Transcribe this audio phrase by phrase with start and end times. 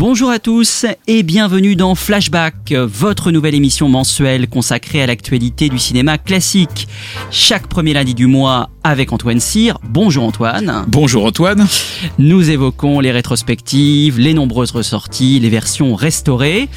[0.00, 5.78] Bonjour à tous et bienvenue dans Flashback, votre nouvelle émission mensuelle consacrée à l'actualité du
[5.78, 6.88] cinéma classique.
[7.30, 9.78] Chaque premier lundi du mois avec Antoine Cyr.
[9.84, 10.86] Bonjour Antoine.
[10.88, 11.66] Bonjour Antoine.
[12.18, 16.70] Nous évoquons les rétrospectives, les nombreuses ressorties, les versions restaurées.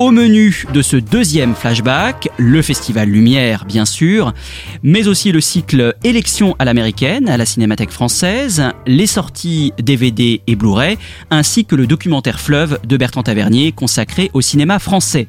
[0.00, 4.34] Au menu de ce deuxième flashback, le Festival Lumière, bien sûr,
[4.82, 10.56] mais aussi le cycle Élections à l'américaine à la Cinémathèque française, les sorties DVD et
[10.56, 10.98] Blu-ray,
[11.30, 15.28] ainsi que le documentaire Fleuve de Bertrand Tavernier consacré au cinéma français.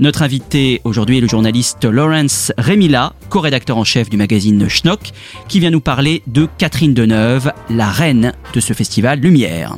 [0.00, 5.12] Notre invité aujourd'hui est le journaliste Lawrence Remila, co-rédacteur en chef du magazine Schnock,
[5.46, 9.76] qui vient nous parler de Catherine Deneuve, la reine de ce festival Lumière.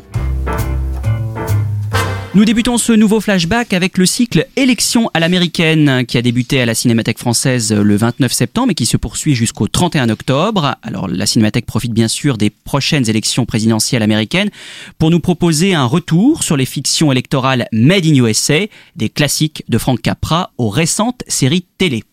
[2.39, 6.67] Nous débutons ce nouveau flashback avec le cycle Élections à l'américaine qui a débuté à
[6.67, 10.77] la Cinémathèque française le 29 septembre et qui se poursuit jusqu'au 31 octobre.
[10.85, 14.51] Alors la Cinémathèque profite bien sûr des prochaines élections présidentielles américaines
[14.99, 19.77] pour nous proposer un retour sur les fictions électorales Made in USA, des classiques de
[19.77, 22.05] Frank Capra aux récentes séries télé.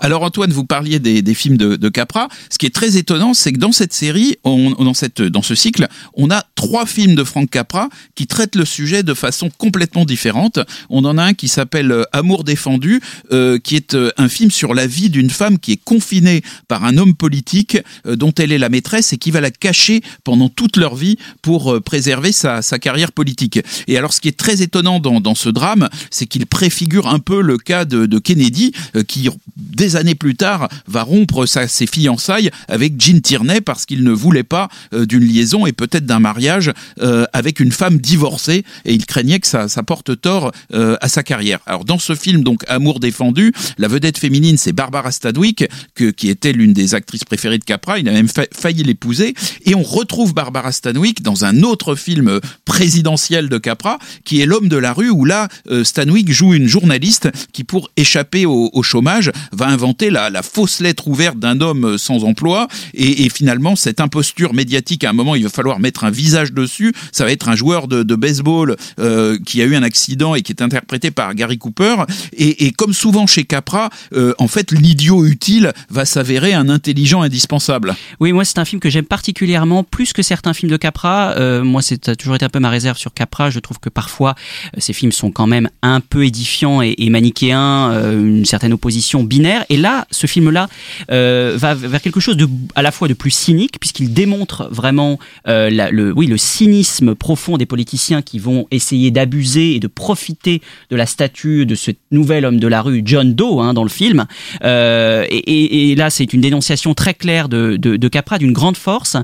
[0.00, 2.28] Alors Antoine, vous parliez des, des films de, de, Capra.
[2.50, 5.54] Ce qui est très étonnant, c'est que dans cette série, on, dans, cette, dans ce
[5.54, 10.04] cycle, on a trois films de Frank Capra qui traitent le sujet de façon complètement
[10.04, 10.58] différente.
[10.90, 13.00] On en a un qui s'appelle euh, Amour défendu,
[13.32, 16.84] euh, qui est euh, un film sur la vie d'une femme qui est confinée par
[16.84, 20.48] un homme politique euh, dont elle est la maîtresse et qui va la cacher pendant
[20.48, 23.60] toute leur vie pour euh, préserver sa, sa, carrière politique.
[23.86, 27.18] Et alors ce qui est très étonnant dans, dans ce drame, c'est qu'il préfigure un
[27.18, 28.72] peu le cas de, de Kennedy,
[29.08, 29.28] qui
[29.70, 34.12] des années plus tard, va rompre sa, ses fiançailles avec Jean Tierney parce qu'il ne
[34.12, 38.64] voulait pas euh, d'une liaison et peut-être d'un mariage euh, avec une femme divorcée.
[38.84, 41.60] Et il craignait que ça, ça porte tort euh, à sa carrière.
[41.66, 45.64] Alors dans ce film, donc Amour défendu, la vedette féminine c'est Barbara Stadwick,
[45.94, 49.34] que, qui était l'une des actrices préférées de Capra, il a même fa failli l'épouser.
[49.64, 54.68] Et on retrouve Barbara Stanwyck dans un autre film présidentiel de Capra qui est L'homme
[54.68, 55.48] de la rue où là
[55.82, 61.08] Stanwyck joue une journaliste qui pour échapper au, au chômage va inventer la, fausse lettre
[61.08, 62.68] ouverte d'un homme sans emploi.
[62.94, 66.92] Et, finalement cette imposture médiatique à un moment il va falloir mettre un visage dessus.
[67.10, 70.52] Ça va être un joueur de, baseball euh, qui a eu un accident et qui
[70.52, 71.96] est interprété par Gary Cooper.
[72.36, 77.94] Et, comme souvent chez Capra euh, en fait l'idiot utile va s'avérer un intelligent indispensable.
[78.20, 81.32] Oui moi c'est un film que j'aime particulièrement plus que certains films de Capra.
[81.36, 83.50] Euh, moi c'est toujours été un peu ma réserve sur Capra.
[83.50, 84.34] Je trouve que parfois
[84.74, 88.72] euh, ces films sont quand même un peu édifiants et, et manichéens euh, une certaine
[88.72, 90.68] opposition binaire et là, ce film-là
[91.10, 95.18] euh, va vers quelque chose de à la fois de plus cynique, puisqu'il démontre vraiment
[95.48, 100.60] euh, le, cynisme profond des politiciens qui vont essayer d'abuser et de profiter
[100.90, 103.88] de la statue de ce nouvel homme de la rue, John Doe, hein, dans le
[103.88, 104.26] film.
[104.64, 109.16] Euh, et, là, c'est une dénonciation très claire de, Capra, d'une grande force.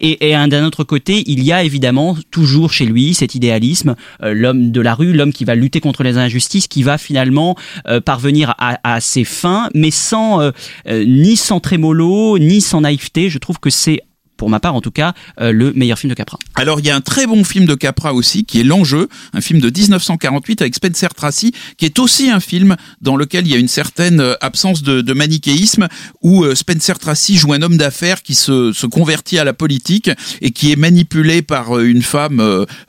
[0.00, 4.80] Et, d'un autre côté, il y a évidemment toujours chez lui cet idéalisme, l'homme de
[4.80, 7.56] la rue, l'homme qui va lutter contre les injustices, qui va finalement
[8.04, 10.50] parvenir à ses fins mais sans euh,
[10.88, 13.30] euh, ni sans trémolo, ni sans naïveté.
[13.30, 14.00] Je trouve que c'est
[14.36, 16.38] pour ma part en tout cas, euh, le meilleur film de Capra.
[16.54, 19.40] Alors il y a un très bon film de Capra aussi, qui est L'Enjeu, un
[19.40, 23.54] film de 1948 avec Spencer Tracy, qui est aussi un film dans lequel il y
[23.54, 25.88] a une certaine euh, absence de, de manichéisme,
[26.22, 30.10] où euh, Spencer Tracy joue un homme d'affaires qui se, se, convertit à la politique
[30.40, 32.40] et qui est manipulé par une femme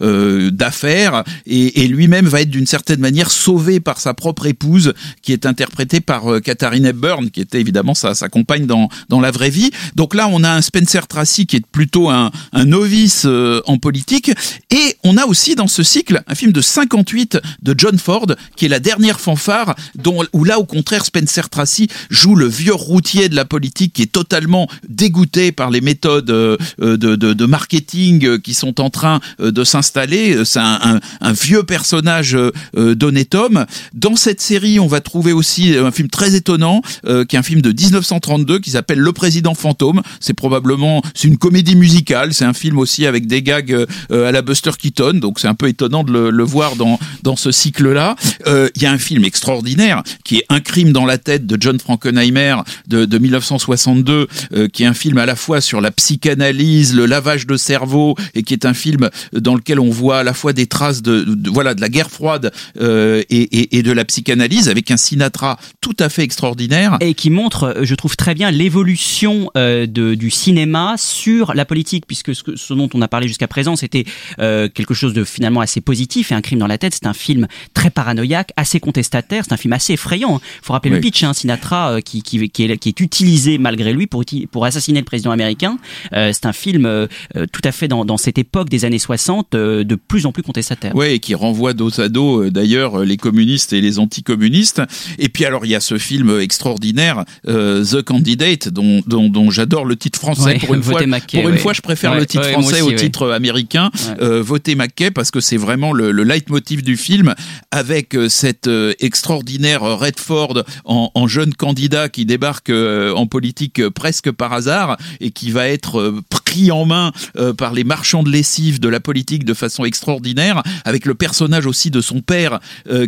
[0.02, 4.94] euh, d'affaires, et, et lui-même va être d'une certaine manière sauvé par sa propre épouse,
[5.22, 9.32] qui est interprétée par Katharine Hepburn, qui était évidemment sa, sa compagne dans, dans la
[9.32, 9.72] vraie vie.
[9.96, 14.32] Donc là on a un Spencer Tracy qui est plutôt un, novice euh, en politique.
[14.72, 18.66] Et on a aussi dans ce cycle un film de 58 de John Ford, qui
[18.66, 23.30] est la dernière fanfare, dont, où là, au contraire, Spencer Tracy joue le vieux routier
[23.30, 28.38] de la politique qui est totalement dégoûté par les méthodes euh, de, de, marketing euh,
[28.38, 30.46] qui sont en train euh, de s'installer.
[30.46, 31.00] C'est un,
[31.34, 33.66] vieux personnage euh, d'honnête homme.
[33.94, 37.44] Dans cette série, on va trouver aussi un film très étonnant, euh, qui est un
[37.44, 40.02] film de 1932 qui s'appelle Le Président fantôme.
[40.20, 42.34] C'est probablement une comédie musicale.
[42.34, 45.14] C'est un film aussi avec des gags euh, à la Buster Keaton.
[45.14, 48.16] Donc c'est un peu étonnant de le, voir dans dans ce cycle-là.
[48.48, 51.58] Euh, Il y a un film extraordinaire qui est Un crime dans la tête de
[51.60, 52.58] John Frankenheimer
[52.88, 57.06] de, de 1962, euh, qui est un film à la fois sur la psychanalyse, le
[57.06, 60.54] lavage de cerveau, et qui est un film dans lequel on voit à la fois
[60.54, 64.98] des traces de, voilà de la guerre froide et, et, de la psychanalyse, avec un
[64.98, 70.30] Sinatra tout à fait extraordinaire et qui montre, je trouve très bien l'évolution euh, du
[70.30, 74.06] cinéma sur la politique, puisque ce, ce dont on a parlé jusqu'à présent, c'était
[74.40, 76.32] euh, quelque chose de finalement assez positif.
[76.32, 79.58] Et un crime dans la tête, c'est un film très paranoïaque, assez contestataire, c'est un
[79.58, 80.40] film assez effrayant.
[80.62, 80.98] Il faut rappeler oui.
[80.98, 84.24] le pitch, hein, Sinatra euh, qui, qui, qui, est, qui est utilisé malgré lui pour,
[84.52, 85.78] pour assassiner le président américain.
[86.14, 87.08] Euh, c'est un film euh,
[87.52, 90.44] tout à fait dans, dans cette époque des années 60 euh, de plus en plus
[90.44, 90.92] contestataire.
[90.96, 94.82] Oui, et qui renvoie dos à dos euh, d'ailleurs les communistes et les anticommunistes.
[95.20, 99.50] Et puis alors il y a ce film extraordinaire, euh, The Candidate, dont, dont, dont
[99.50, 100.44] j'adore le titre français.
[100.44, 101.62] Ouais, pour une fois, Mackay, pour une ouais.
[101.62, 103.92] fois, je préfère Ouais, le titre ouais, français aussi, au titre américain.
[104.22, 107.34] Euh, Voter Mackay parce que c'est vraiment le, le leitmotiv du film
[107.72, 113.88] avec euh, cet euh, extraordinaire Redford en, en jeune candidat qui débarque euh, en politique
[113.90, 117.12] presque par hasard et qui va être pris en main
[117.58, 121.92] par les marchands de lessive de la politique de façon extraordinaire, avec le personnage aussi
[121.92, 122.60] de son père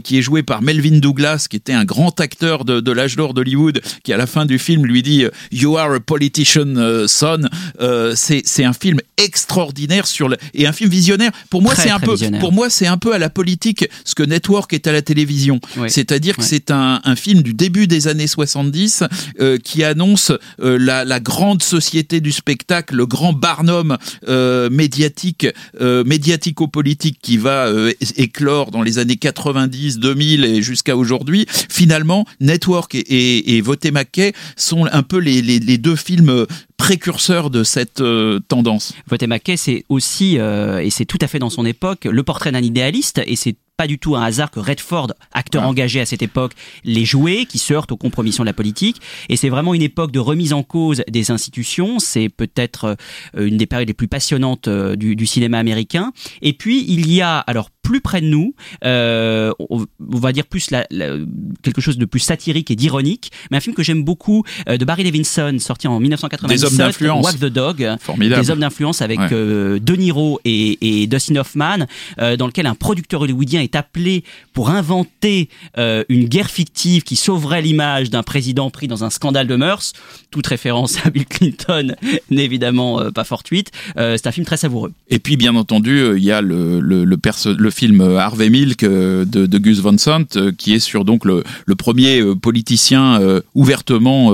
[0.04, 3.34] qui est joué par Melvin Douglas, qui était un grand acteur de, de l'âge d'or
[3.34, 7.48] d'Hollywood, qui à la fin du film lui dit You are a politician euh, son.
[7.90, 11.32] Euh, c'est un film extraordinaire sur le et un film visionnaire.
[11.50, 12.40] Pour moi, c'est un peu visionnaire.
[12.40, 15.60] pour moi c'est un peu à la politique ce que Network est à la télévision.
[15.78, 15.90] Oui.
[15.90, 19.04] C'est-à-dire que c'est un, un film du début des années 70
[19.40, 20.32] euh, qui annonce
[20.62, 23.98] euh, la, la grande société du spectacle, le grand Barnum
[24.28, 25.48] euh, médiatique,
[25.82, 31.46] euh, médiatico-politique qui va euh, éclore dans les années 90, 2000 et jusqu'à aujourd'hui.
[31.70, 36.46] Finalement, Network et, et, et Voté Mackay sont un peu les, les, les deux films
[36.80, 38.94] précurseurs de cette euh, tendance.
[39.08, 42.52] Voté Mackay, c'est aussi, euh, et c'est tout à fait dans son époque, le portrait
[42.52, 46.22] d'un idéaliste, et c'est pas du tout un hasard que Redford, acteur engagé à cette
[46.22, 46.54] époque,
[46.84, 49.02] l'ait joué, qui se heurte aux compromissions de la politique.
[49.30, 52.00] Et c'est vraiment une époque de remise en cause des institutions.
[52.00, 52.98] C'est peut-être
[53.38, 56.12] euh, une des périodes les plus passionnantes du, du cinéma américain.
[56.42, 58.54] Et puis, il y a, alors plus près de nous,
[58.86, 61.18] euh, on va dire plus la, la-
[61.64, 64.86] quelque chose de plus satirique et d'ironique, mais un film que j'aime beaucoup euh, de
[64.86, 67.26] Barry Levinson, sorti en 1997, Des hommes d'influence.
[67.26, 68.42] Walk the Dog, Formidable.
[68.44, 69.28] des hommes d'influence avec Ouais.
[69.32, 71.88] euh, De Niro et, et Dustin Hoffman,
[72.20, 77.62] euh, dans lequel un producteur hollywoodien est appelé pour inventer une guerre fictive qui sauverait
[77.64, 79.94] l'image d'un président pris dans un scandale de mœurs.
[80.30, 81.96] Toute référence à Bill Clinton
[82.30, 83.72] n'est évidemment pas fortuite.
[83.98, 84.92] C'est un film très savoureux.
[85.10, 88.50] Et puis, bien entendu, il y a le, le, le, perso- le film euh, Harvey
[88.50, 91.44] Milk euh, de, Gus Van Sant, euh, qui est sur donc le,
[91.78, 93.20] premier politicien
[93.56, 94.34] ouvertement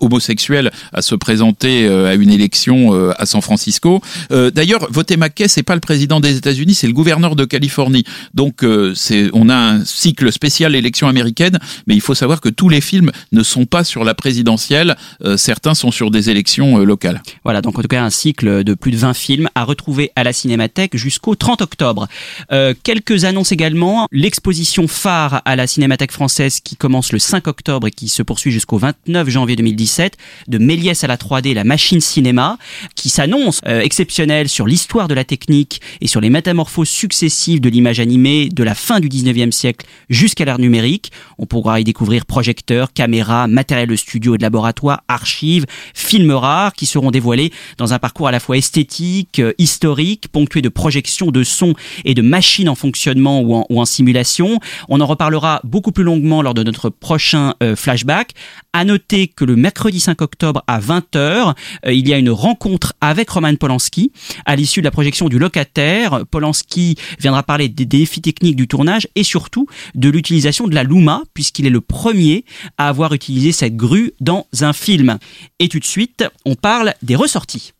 [0.00, 4.00] homosexuel à se présenter à une élection à San Francisco.
[4.30, 8.04] D'ailleurs, voter McKay, c'est pas le président des États-Unis, c'est le gouverneur de Californie.
[8.32, 8.64] Donc,
[8.94, 12.80] c'est, on a un cycle spécial élection américaine, mais il faut savoir que tous les
[12.80, 14.96] films ne sont pas sur la présidentielle.
[15.36, 17.22] Certains sont sur des élections locales.
[17.44, 20.24] Voilà, donc en tout cas un cycle de plus de 20 films à retrouver à
[20.24, 22.08] la Cinémathèque jusqu'au 30 octobre.
[22.52, 27.86] Euh, quelques annonces également, l'exposition phare à la Cinémathèque française qui commence le 5 octobre
[27.86, 30.16] et qui se poursuit jusqu'au 29 janvier 2017
[30.48, 32.58] de Méliès à la 3D, la machine cinéma,
[32.94, 37.68] qui s'annonce euh, exceptionnelle sur l'histoire de la technique et sur les métamorphoses successives de
[37.68, 41.12] l'image animée de la fin du 19e siècle jusqu'à l'ère numérique.
[41.38, 46.72] On pourra y découvrir projecteurs, caméras, matériel de studio et de laboratoire, archives, films rares
[46.74, 51.30] qui seront dévoilés dans un parcours à la fois esthétique, euh, historique, ponctué de projections,
[51.30, 51.74] de sons
[52.04, 54.58] et de machines en fonctionnement ou en, ou en simulation.
[54.88, 58.32] On en reparlera beaucoup plus longuement lors de notre prochain euh, flashback.
[58.72, 61.54] À noter que le mercredi 5 octobre à 20h,
[61.86, 64.12] euh, il y a une rencontre avec Roman Polanski.
[64.46, 69.08] À l'issue de la projection du locataire, Polanski viendra parler des défis techniques du tournage
[69.14, 72.44] et surtout de l'utilisation de la Luma, puisqu'il est le premier
[72.78, 75.18] à avoir utilisé cette grue dans un film.
[75.58, 77.72] Et tout de suite, on parle des ressorties.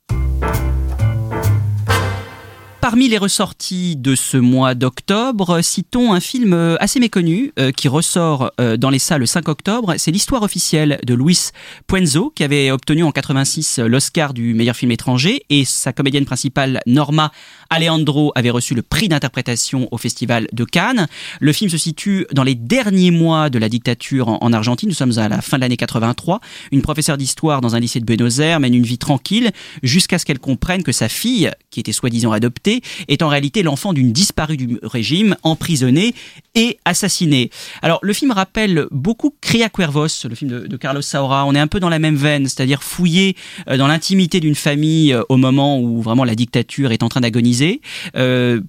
[2.82, 7.86] Parmi les ressorties de ce mois d'octobre, citons un film euh, assez méconnu euh, qui
[7.86, 9.94] ressort euh, dans les salles le 5 octobre.
[9.98, 11.50] C'est l'histoire officielle de Luis
[11.86, 16.80] Puenzo qui avait obtenu en 86 l'Oscar du meilleur film étranger et sa comédienne principale
[16.86, 17.30] Norma
[17.70, 21.06] Alejandro avait reçu le prix d'interprétation au Festival de Cannes.
[21.38, 24.88] Le film se situe dans les derniers mois de la dictature en, en Argentine.
[24.88, 26.40] Nous sommes à la fin de l'année 83.
[26.72, 29.52] Une professeure d'histoire dans un lycée de Buenos Aires mène une vie tranquille
[29.84, 32.71] jusqu'à ce qu'elle comprenne que sa fille, qui était soi-disant adoptée,
[33.08, 36.14] est en réalité l'enfant d'une disparue du régime, emprisonnée
[36.54, 37.50] et assassinée.
[37.82, 41.44] Alors le film rappelle beaucoup Cria Cuervos, le film de, Carlos Saura.
[41.46, 43.36] On est un peu dans la même veine, c'est-à-dire fouiller
[43.68, 47.20] euh, dans l'intimité d'une famille euh, au moment où vraiment la dictature est en train
[47.20, 47.80] d'agoniser.
[48.16, 48.60] Euh,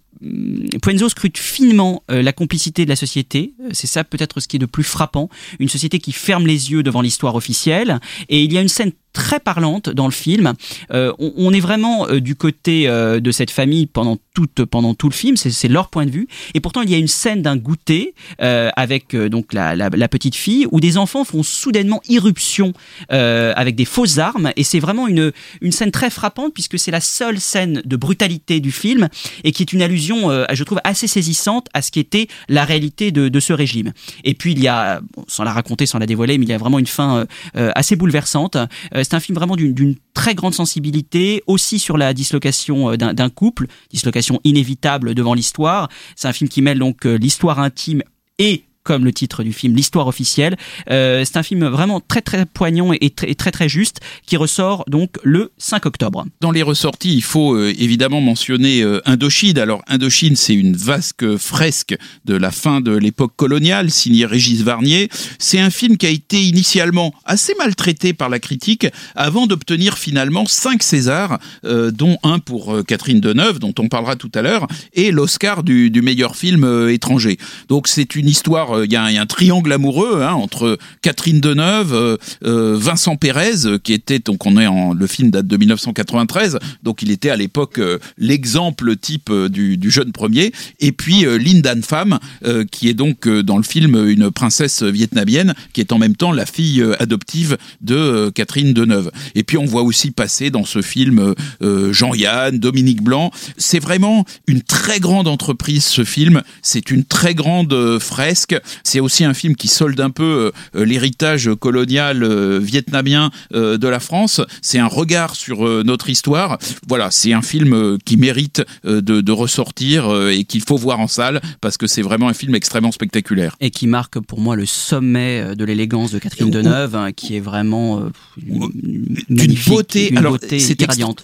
[0.81, 3.53] Puenzo scrute finement euh, la complicité de la société.
[3.61, 5.29] Euh, C'est ça peut-être ce qui est de plus frappant.
[5.59, 7.99] Une société qui ferme les yeux devant l'histoire officielle.
[8.29, 10.53] Et il y a une scène très parlante dans le film.
[10.91, 15.37] Euh, on, est vraiment du côté de cette famille pendant tout le film.
[15.37, 16.27] C'est leur point de vue.
[16.55, 20.79] Et pourtant, il y a une scène d'un goûter avec donc la, petite fille où
[20.79, 22.73] des enfants font soudainement irruption
[23.09, 24.51] avec des fausses armes.
[24.55, 28.59] Et c'est vraiment une une scène très frappante puisque c'est la seule scène de brutalité
[28.59, 29.09] du film
[29.43, 32.65] et qui est une allusion, euh, je trouve, assez saisissante à ce qui était la
[32.65, 33.93] réalité de, ce régime.
[34.23, 36.57] Et puis il y a, sans la raconter, sans la dévoiler, mais il y a
[36.57, 37.25] vraiment une fin euh,
[37.57, 38.57] euh, assez bouleversante.
[38.93, 44.39] C'est un film vraiment d'une très grande sensibilité, aussi sur la dislocation d'un couple, dislocation
[44.43, 45.89] inévitable devant l'histoire.
[46.15, 48.03] C'est un film qui mêle donc l'histoire intime
[48.39, 50.57] et comme le titre du film, l'histoire officielle.
[50.89, 55.17] Euh, c'est un film vraiment très très poignant et très, très juste qui ressort donc
[55.23, 56.25] le 5 octobre.
[56.41, 59.57] Dans les ressorties, il faut euh, évidemment mentionner euh, Indochine.
[59.57, 65.09] Alors Indochine, c'est une vasque fresque de la fin de l'époque coloniale, signée Régis Varnier.
[65.39, 70.45] C'est un film qui a été initialement assez maltraité par la critique, avant d'obtenir finalement
[70.45, 75.11] cinq Césars, euh, dont un pour Catherine Deneuve, dont on parlera tout à l'heure, et
[75.11, 77.37] l'Oscar du, meilleur film étranger.
[77.69, 80.33] Donc c'est une histoire, il y, a un- il y a un triangle amoureux hein,
[80.33, 85.07] entre Catherine Deneuve, euh, euh, Vincent Pérez, euh, qui était, donc on est en, le
[85.07, 89.91] film date de 1993, donc il était à l'époque euh, l'exemple type euh, du, du
[89.91, 93.95] jeune premier, et puis euh, Lindan Pham, euh, qui est donc euh, dans le film
[94.09, 98.73] une princesse vietnamienne, qui est en même temps la fille euh, adoptive de euh, Catherine
[98.73, 99.11] Deneuve.
[99.35, 103.31] Et puis on voit aussi passer dans ce film euh, euh, Jean-Yann, Dominique Blanc.
[103.57, 106.41] C'est vraiment une très grande entreprise ce film.
[106.61, 108.55] C'est une très grande euh, fresque.
[108.83, 113.87] C'est aussi un film qui solde un peu euh, l'héritage colonial euh, vietnamien euh, de
[113.87, 114.41] la France.
[114.61, 116.57] C'est un regard sur euh, notre histoire.
[116.87, 120.77] Voilà, c'est un film euh, qui mérite euh, de, de ressortir euh, et qu'il faut
[120.77, 123.55] voir en salle parce que c'est vraiment un film extrêmement spectaculaire.
[123.61, 127.35] Et qui marque pour moi le sommet euh, de l'élégance de Catherine Deneuve, hein, qui
[127.35, 128.09] est vraiment euh,
[128.45, 130.59] une- une- d'une beauté, alors beauté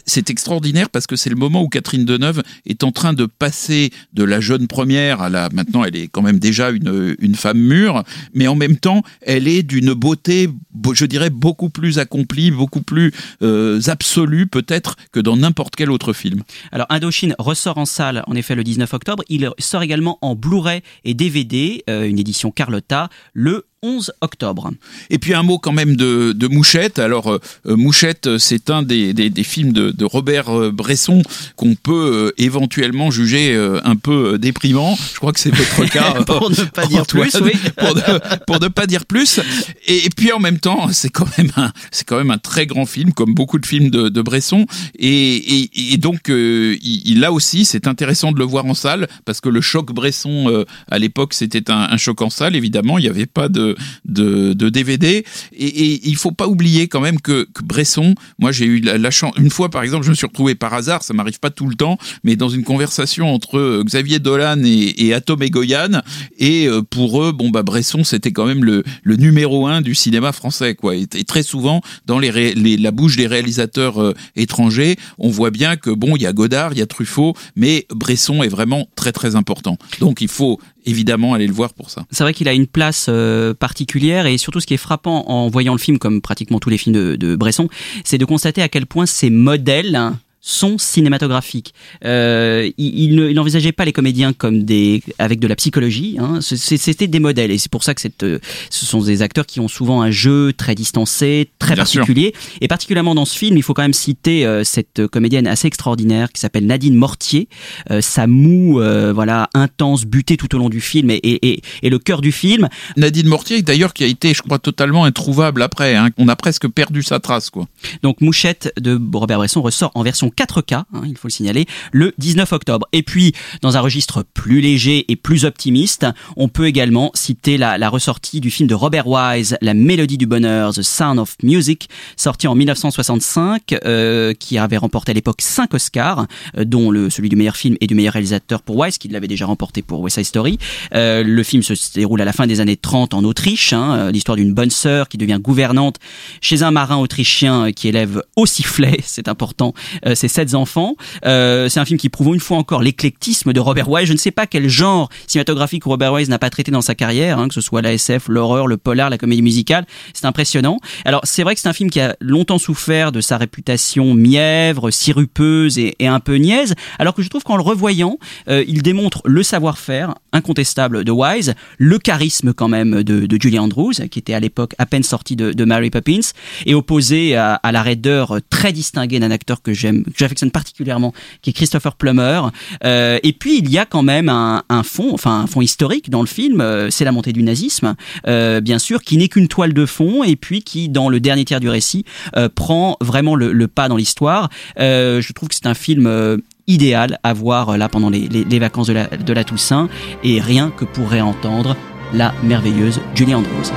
[0.05, 3.91] c'est extraordinaire parce que c'est le moment où Catherine Deneuve est en train de passer
[4.13, 7.59] de la jeune première à la maintenant elle est quand même déjà une une femme
[7.59, 10.49] mûre, mais en même temps elle est d'une beauté,
[10.93, 16.13] je dirais beaucoup plus accomplie, beaucoup plus euh, absolue peut-être que dans n'importe quel autre
[16.13, 16.43] film.
[16.71, 19.23] Alors Indochine ressort en salle en effet le 19 octobre.
[19.29, 24.71] Il sort également en Blu-ray et DVD, euh, une édition Carlotta, le 11 octobre.
[25.09, 26.99] Et puis un mot quand même de, de Mouchette.
[26.99, 31.21] Alors euh, euh, Mouchette, euh, c'est un des, des, des films de, de Robert Bresson
[31.55, 31.93] qu'on peut
[32.29, 34.97] euh, éventuellement juger euh, un peu déprimant.
[35.13, 36.23] Je crois que c'est votre cas.
[36.23, 37.51] Pour ne pas dire Antoine, plus, oui.
[37.77, 39.39] pour, ne, pour ne pas dire plus.
[39.85, 42.65] Et, et puis en même temps, c'est quand même un, c'est quand même un très
[42.65, 44.65] grand film, comme beaucoup de films de, de Bresson.
[44.97, 49.39] Et, et, et donc il, là aussi, c'est intéressant de le voir en salle parce
[49.41, 52.55] que le choc Bresson à l'époque, c'était un, un choc en salle.
[52.55, 53.68] Évidemment, il n'y avait pas de,
[54.05, 55.25] de, DVD.
[55.53, 59.33] Et, et il faut pas oublier quand même que, Bresson, moi j'ai eu la, chance
[59.37, 61.75] une fois par exemple, je me suis retrouvé par hasard, ça m'arrive pas tout le
[61.75, 66.01] temps, mais dans une conversation entre euh, Xavier Dolan et, et Atom et Goyan,
[66.37, 70.31] et euh, pour eux, bon bah Bresson c'était quand même le, numéro un du cinéma
[70.31, 70.95] français quoi.
[70.95, 75.89] Et, et très souvent dans la bouche des réalisateurs euh, étrangers, on voit bien que
[75.89, 79.35] bon il y a Godard, il y a Truffaut, mais Bresson est vraiment très très
[79.35, 79.77] important.
[79.99, 82.05] Donc il faut évidemment aller le voir pour ça.
[82.11, 85.49] C'est vrai qu'il a une place euh, particulière et surtout ce qui est frappant en
[85.49, 87.69] voyant le film, comme pratiquement tous les films de, de Bresson,
[88.03, 91.73] c'est de constater à quel point ces modèles hein, sont cinématographiques.
[92.05, 96.17] Euh, il, il ne- il n'envisageait pas les comédiens comme des avec de la psychologie.
[96.19, 96.39] Hein.
[96.41, 99.59] C'était des modèles et c'est pour ça que cette, euh, ce sont des acteurs qui
[99.59, 102.01] ont souvent un jeu très distancé, très Bien sûr.
[102.01, 102.33] particulier.
[102.61, 106.31] Et particulièrement dans ce film, il faut quand même citer euh, cette comédienne assez extraordinaire
[106.31, 107.47] qui s'appelle Nadine Mortier.
[107.91, 108.81] Euh, sa moue,
[109.13, 112.31] voilà, intense, butée tout au long du film et, et, et, et le cœur du
[112.31, 112.69] film.
[112.97, 115.95] Nadine Mortier d'ailleurs qui a été je crois totalement introuvable après.
[115.95, 116.09] hein.
[116.17, 117.67] On a presque perdu sa trace quoi.
[118.03, 121.65] Donc Mouchette de Robert Bresson ressort en version version 4K, hein, il faut le signaler,
[121.91, 122.87] le 19 octobre.
[122.91, 126.05] Et puis, dans un registre plus léger et plus optimiste,
[126.37, 130.73] on peut également citer la, ressortie du film de Robert Wise, La Mélodie du Bonheur,
[130.73, 136.27] The Sound of Music, sorti en 1965, euh, qui avait remporté à l'époque 5 Oscars,
[136.57, 139.45] euh, dont celui du meilleur film et du meilleur réalisateur pour Wise, qui l'avait déjà
[139.45, 140.57] remporté pour West Side Story.
[140.93, 144.35] Euh, le film se déroule à la fin des années 30 en Autriche, hein, l'histoire
[144.35, 145.97] d'une bonne sœur qui devient gouvernante
[146.41, 149.73] chez un marin autrichien qui élève au sifflet, c'est important,
[150.19, 150.95] ses sept enfants.
[151.25, 154.07] Euh, c'est un film qui prouve une fois encore l'éclectisme de Robert Wise.
[154.07, 157.39] Je ne sais pas quel genre cinématographique Robert Wise n'a pas traité dans sa carrière,
[157.39, 159.85] hein, que ce soit la SF, l'horreur, le polar, la comédie musicale.
[160.13, 160.79] C'est impressionnant.
[161.05, 164.91] Alors c'est vrai que c'est un film qui a longtemps souffert de sa réputation mièvre,
[164.91, 168.17] sirupeuse et, un peu niaise, alors que je trouve qu'en le revoyant,
[168.49, 173.93] euh, il démontre le savoir-faire incontestable de Wise, le charisme quand même de, Julie Andrews,
[174.11, 176.19] qui était à l'époque à peine sortie de, Mary Poppins,
[176.65, 181.49] et opposé à, à la raideur très distinguée d'un acteur que j'aime, j'affectionne particulièrement, qui
[181.49, 182.41] est Christopher Plummer.
[182.83, 186.09] Euh, et puis il y a quand même un, un fond, enfin un fond historique
[186.09, 187.95] dans le film, euh, c'est la montée du nazisme,
[188.27, 191.45] euh, bien sûr, qui n'est qu'une toile de fond, et puis qui, dans le dernier
[191.45, 192.05] tiers du récit,
[192.37, 194.49] euh, prend vraiment le, le pas dans l'histoire.
[194.79, 196.37] Euh, je trouve que c'est un film euh,
[196.67, 199.89] idéal à voir là pendant les, les- les vacances de la, de la Toussaint,
[200.23, 201.75] et rien que pour réentendre
[202.13, 203.71] la merveilleuse Julie Andrews.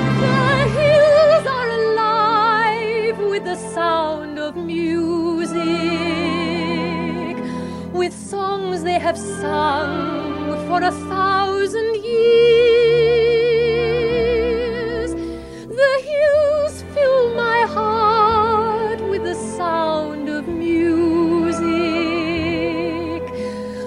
[9.02, 12.22] Have sung for a thousand years.
[15.80, 21.62] The hills fill my heart with the sound of music.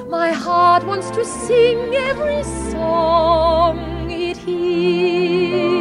[0.10, 2.43] My heart wants to sing every
[2.74, 5.75] song it hears.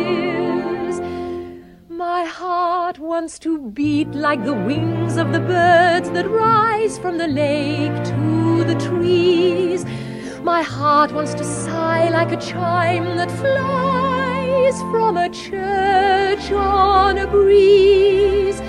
[2.14, 7.26] My heart wants to beat like the wings of the birds that rise from the
[7.26, 9.84] lake to the trees.
[10.40, 17.26] My heart wants to sigh like a chime that flies from a church on a
[17.26, 18.60] breeze.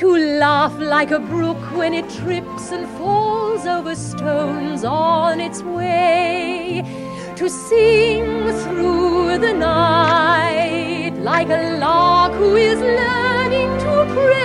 [0.00, 6.82] To laugh like a brook when it trips and falls over stones on its way.
[7.38, 14.38] To sing through the night like a lark who is learning to pray.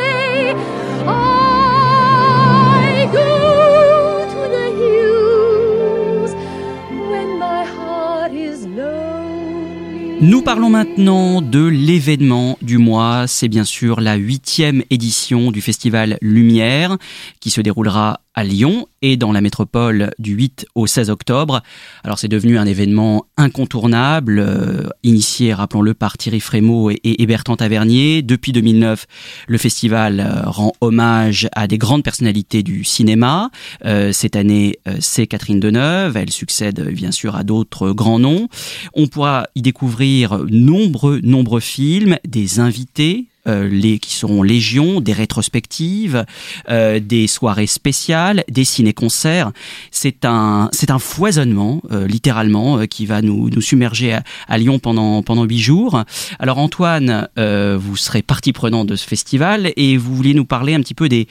[10.21, 13.27] Nous parlons maintenant de l'événement du mois.
[13.27, 16.97] C'est bien sûr la huitième édition du festival Lumière
[17.41, 21.61] qui se déroulera à Lyon et dans la métropole du 8 au 16 octobre.
[22.03, 28.21] Alors c'est devenu un événement incontournable, euh, initié, rappelons-le, par Thierry Frémaux et, et Tavernier.
[28.21, 29.05] Depuis 2009,
[29.47, 33.51] le festival euh, rend hommage à des grandes personnalités du cinéma.
[33.85, 36.17] Euh, cette année, euh, c'est Catherine Deneuve.
[36.17, 38.47] Elle succède euh, bien sûr à d'autres grands noms.
[38.93, 45.13] On pourra y découvrir nombreux, nombreux films, des invités, euh, les, qui seront légion, des
[45.13, 46.25] rétrospectives,
[46.69, 49.51] euh, des soirées spéciales, des ciné-concerts.
[49.91, 54.57] C'est un, c'est un foisonnement, euh, littéralement, euh, qui va nous, nous submerger à, à
[54.57, 56.03] Lyon pendant pendant huit jours.
[56.39, 60.73] Alors Antoine, euh, vous serez partie prenante de ce festival et vous vouliez nous parler
[60.73, 61.27] un petit peu des,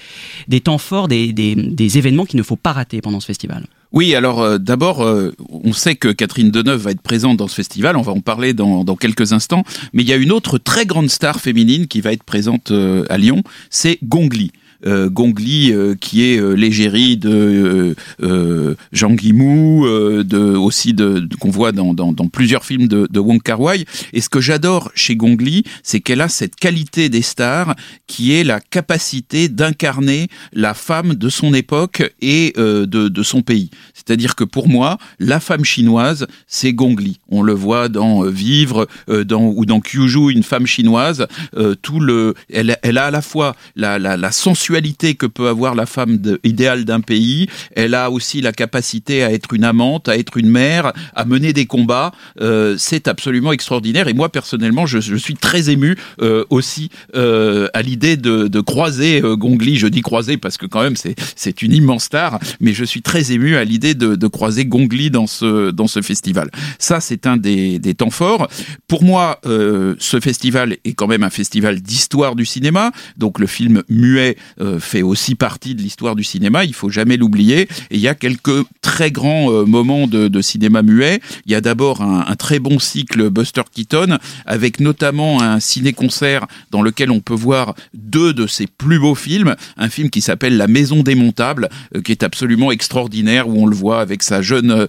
[0.48, 3.66] des temps forts, des, des, des événements qu'il ne faut pas rater pendant ce festival.
[3.92, 7.54] Oui, alors euh, d'abord, euh, on sait que Catherine Deneuve va être présente dans ce
[7.54, 10.86] festival, on va en parler dans, quelques instants, mais il y a une autre très
[10.86, 14.52] grande star féminine qui va être présente euh, à Lyon, c'est Gongli.
[14.84, 21.20] Euh, Gongli, euh, qui est euh, l'égérie de euh, euh, Jean Guimou, de, aussi de,
[21.20, 23.84] de- qu'on voit dans, dans, dans plusieurs films de, de Wong Kar Wai.
[24.12, 27.74] Et ce que j'adore chez Gongli, c'est qu'elle a cette qualité des stars,
[28.06, 33.70] qui est la capacité d'incarner la femme de son époque et de, de son pays.
[34.04, 37.18] C'est-à-dire que pour moi, la femme chinoise, c'est Gongli.
[37.28, 41.26] On le voit dans euh, Vivre, euh, dans, ou dans Kyuju, une femme chinoise.
[41.56, 45.48] euh, tout le, elle, elle a à la fois la, la, la sensualité que peut
[45.48, 47.48] avoir la femme idéale d'un pays.
[47.76, 51.52] Elle a aussi la capacité à être une amante, à être une mère, à mener
[51.52, 52.12] des combats.
[52.40, 54.08] Euh, c'est absolument extraordinaire.
[54.08, 58.60] Et moi, personnellement, je, je suis très ému euh, aussi euh, à l'idée de, de
[58.60, 59.76] croiser Gongli.
[59.76, 62.38] Je dis croiser parce que quand même, c'est une immense star.
[62.60, 66.02] Mais je suis très ému à l'idée de, de croiser Gongli dans ce dans ce
[66.02, 66.50] festival.
[66.78, 68.48] Ça, c'est un des, des temps forts.
[68.88, 72.92] Pour moi, euh, ce festival est quand même un festival d'histoire du cinéma.
[73.16, 76.64] Donc le film muet euh, fait aussi partie de l'histoire du cinéma.
[76.64, 77.62] Il faut jamais l'oublier.
[77.90, 81.20] Et il y a quelques très grands euh, moments de, de, cinéma muet.
[81.46, 86.46] Il y a d'abord un, un, très bon cycle Buster Keaton, avec notamment un ciné-concert
[86.70, 89.54] dans lequel on peut voir deux de ses plus beaux films.
[89.76, 93.74] Un film qui s'appelle La Maison démontable, euh, qui est absolument extraordinaire, où on le
[93.74, 94.86] voit avec sa jeune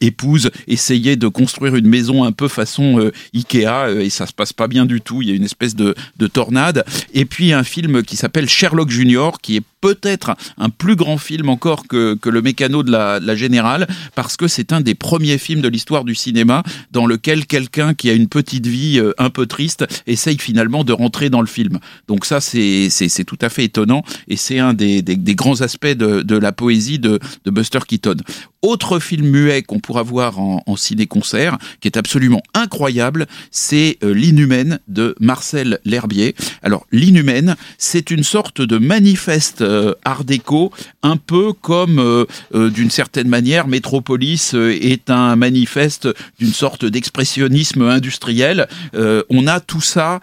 [0.00, 4.68] épouse essayer de construire une maison un peu façon Ikea, et ça se passe pas
[4.68, 5.22] bien du tout.
[5.22, 6.84] Il y a une espèce de, de tornade.
[7.14, 11.48] Et puis un film qui s'appelle Sherlock Junior, qui est peut-être un plus grand film
[11.48, 15.60] encore que, que le mécano de la, Générale, parce que c'est un des premiers films
[15.60, 19.46] de l'histoire du cinéma dans lequel quelqu'un qui a une petite vie euh, un peu
[19.46, 21.78] triste essaye finalement de rentrer dans le film.
[22.08, 22.88] Donc ça, c'est
[23.26, 27.20] tout à fait étonnant et c'est un des, des, grands aspects de, la poésie de
[27.44, 28.16] Buster Keaton.
[28.62, 34.12] Autre film muet qu'on pourra voir en, en ciné-concert, qui est absolument incroyable, c'est euh,
[34.12, 36.34] L'Inhumaine de Marcel L'Herbier.
[36.62, 40.72] Alors, L'Inhumaine, c'est une sorte de manifeste euh, art déco,
[41.04, 42.24] un peu comme, euh,
[42.70, 46.08] d'une certaine manière, Métropolis est un manifeste
[46.40, 48.66] d'une sorte d'expressionnisme industriel.
[48.94, 50.20] On a tout ça,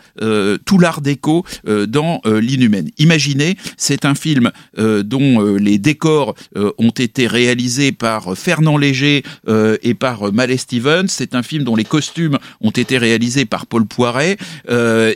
[0.66, 1.46] tout l'art déco
[1.88, 2.90] dans L'Inhumaine.
[2.98, 10.34] Imaginez, c'est un film dont les décors ont été réalisés par Fernand Léger et par
[10.34, 11.08] Malé Stevens.
[11.08, 14.36] C'est un film dont les costumes ont été réalisés par Paul Poiret.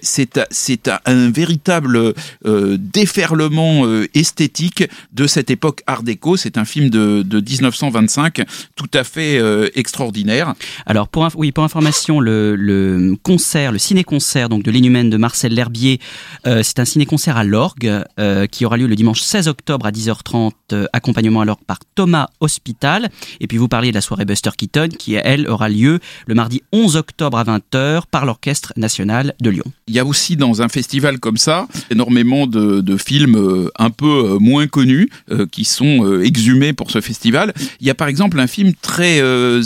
[0.02, 2.13] c'est un, véritable
[2.78, 6.38] déferlement esthétique de cette époque art déco.
[6.38, 8.43] C'est un film de, de, 1925
[8.76, 10.54] tout à fait euh, extraordinaire.
[10.86, 16.00] Alors pour oui pour information le, concert le ciné-concert donc de l'inhumaine de Marcel L'Herbier
[16.45, 19.91] euh, c'est un ciné-concert à l'orgue euh, qui aura lieu le dimanche 16 octobre à
[19.91, 22.28] 10h30 euh, accompagnement à l'orgue par Thomas
[23.40, 26.62] Et puis vous parliez de la soirée Buster Keaton qui elle aura lieu le mardi
[26.72, 29.66] 11 octobre à 20h par l'orchestre national de Lyon.
[29.88, 34.06] Il y a aussi dans un festival comme ça énormément de, films euh, un peu
[34.06, 37.54] euh, moins connus euh, qui sont exhumés pour ce festival.
[37.80, 39.20] Il y a par exemple un film très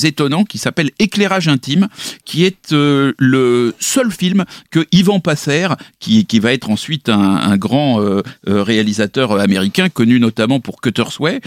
[0.06, 1.88] étonnant qui s'appelle Éclairage intime,
[2.26, 5.68] qui est le seul film que Yvan Passer,
[6.00, 8.00] qui, va être ensuite un, grand
[8.46, 11.42] réalisateur américain, connu notamment pour Cutter's Way,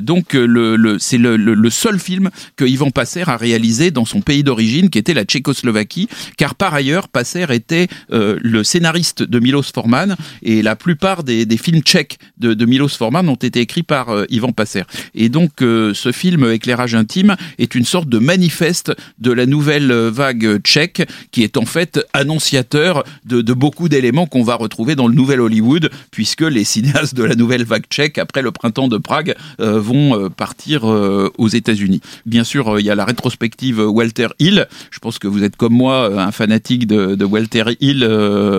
[0.00, 4.42] donc le, le, c'est le, seul film que Yvan Passer a réalisé dans son pays
[4.44, 10.16] d'origine, qui était la Tchécoslovaquie, car par ailleurs, Passer était le scénariste de Milos Forman,
[10.42, 14.52] et la plupart des, films tchèques de, Milos Forman ont été écrits par euh, Yvan
[14.52, 14.82] Passer.
[15.14, 19.92] Et donc euh, ce film Éclairage intime est une sorte de manifeste de la nouvelle
[19.92, 25.14] vague tchèque qui est en fait annonciateur de, beaucoup d'éléments qu'on va retrouver dans le
[25.14, 29.34] nouvel Hollywood puisque les cinéastes de la nouvelle vague tchèque après le printemps de Prague
[29.60, 32.00] euh, vont euh, partir euh, aux États-Unis.
[32.26, 34.66] Bien sûr, il y a la rétrospective Walter Hill.
[34.90, 38.06] Je pense que vous êtes comme moi un fanatique de, de Walter Hill,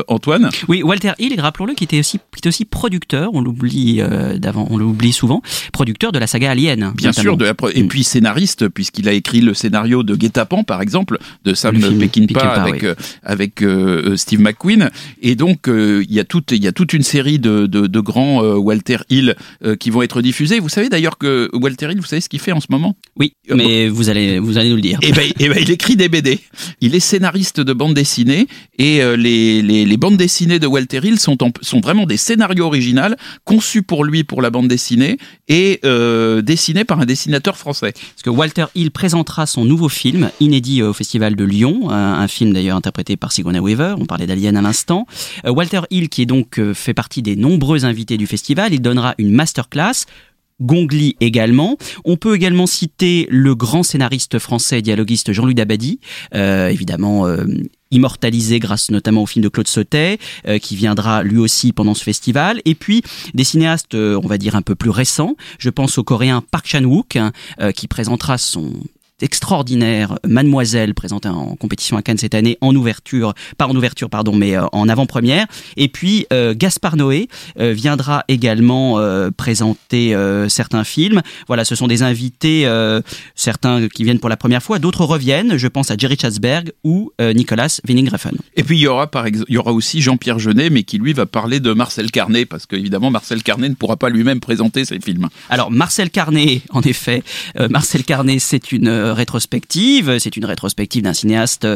[0.08, 0.50] Antoine.
[0.68, 3.32] Oui, Walter Hill, rappelons-le, qui était aussi qui était aussi producteur.
[3.34, 4.02] On l'oublie
[4.38, 5.42] d'avant, on l'oublie souvent,
[5.74, 6.92] producteur de la saga Alien.
[6.96, 7.14] Bien notamment.
[7.14, 10.82] sûr, de la pro- et puis scénariste, puisqu'il a écrit le scénario de Guet-apens, par
[10.82, 12.88] exemple, de Sam Peckinpah avec, oui.
[12.88, 14.90] euh, avec euh, Steve McQueen.
[15.22, 18.00] Et donc, euh, il y, a toute, y a toute une série de, de, de
[18.00, 20.60] grands euh, Walter Hill euh, qui vont être diffusés.
[20.60, 23.34] Vous savez d'ailleurs que Walter Hill, vous savez ce qu'il fait en ce moment Oui,
[23.50, 25.00] mais vous, allez, vous allez nous le dire.
[25.02, 26.40] Eh ben, eh ben, il écrit des BD.
[26.82, 31.00] Il est scénariste de bande dessinée et euh, les, les, les bandes dessinées de Walter
[31.04, 35.18] Hill sont, en, sont vraiment des scénarios originaux conçus pour lui pour la bande dessinée
[35.48, 37.94] et euh, dessiné par un dessinateur français.
[37.94, 42.28] Parce que Walter Hill présentera son nouveau film, inédit au Festival de Lyon, un, un
[42.28, 45.08] film d'ailleurs interprété par Sigourney Weaver, on parlait d'Alien à l'instant.
[45.46, 48.82] Euh, Walter Hill, qui est donc euh, fait partie des nombreux invités du festival, il
[48.82, 50.06] donnera une masterclass
[50.62, 51.78] Gongli également.
[52.06, 56.00] On peut également citer le grand scénariste français et dialoguiste Jean-Louis Dabadi,
[56.34, 57.46] euh, évidemment euh,
[57.92, 62.04] immortalisé grâce notamment au film de Claude Sautet, euh, qui viendra lui aussi pendant ce
[62.04, 62.62] festival.
[62.66, 63.02] Et puis
[63.34, 65.36] des cinéastes, euh, on va dire un peu plus récents.
[65.60, 68.74] Je pense au coréen Park Chan-wook, hein, euh, qui présentera son
[69.22, 74.36] extraordinaire Mademoiselle présentée en compétition à Cannes cette année en ouverture, pas en ouverture pardon,
[74.36, 75.46] mais euh, en avant-première.
[75.78, 78.66] Et puis euh, Gaspard Noé euh, viendra également
[79.38, 80.16] présenter
[80.50, 81.22] certains films.
[81.48, 82.68] Voilà, ce sont des invités,
[83.36, 85.58] certains qui viennent pour la première fois, d'autres reviennent.
[85.58, 88.36] Je pense à Jerry Chatzberg ou Nicolas Winding Refn.
[88.56, 90.98] Et puis il y aura par exemple, il y aura aussi Jean-Pierre Jeunet, mais qui
[90.98, 94.86] lui va parler de Marcel Carnet, parce qu'évidemment Marcel Carnet ne pourra pas lui-même présenter
[94.86, 95.30] ses films.
[95.50, 97.24] Alors Marcel Carnet, en effet,
[97.60, 100.18] euh, Marcel Carnet, c'est une rétrospective.
[100.20, 101.68] C'est une rétrospective d'un cinéaste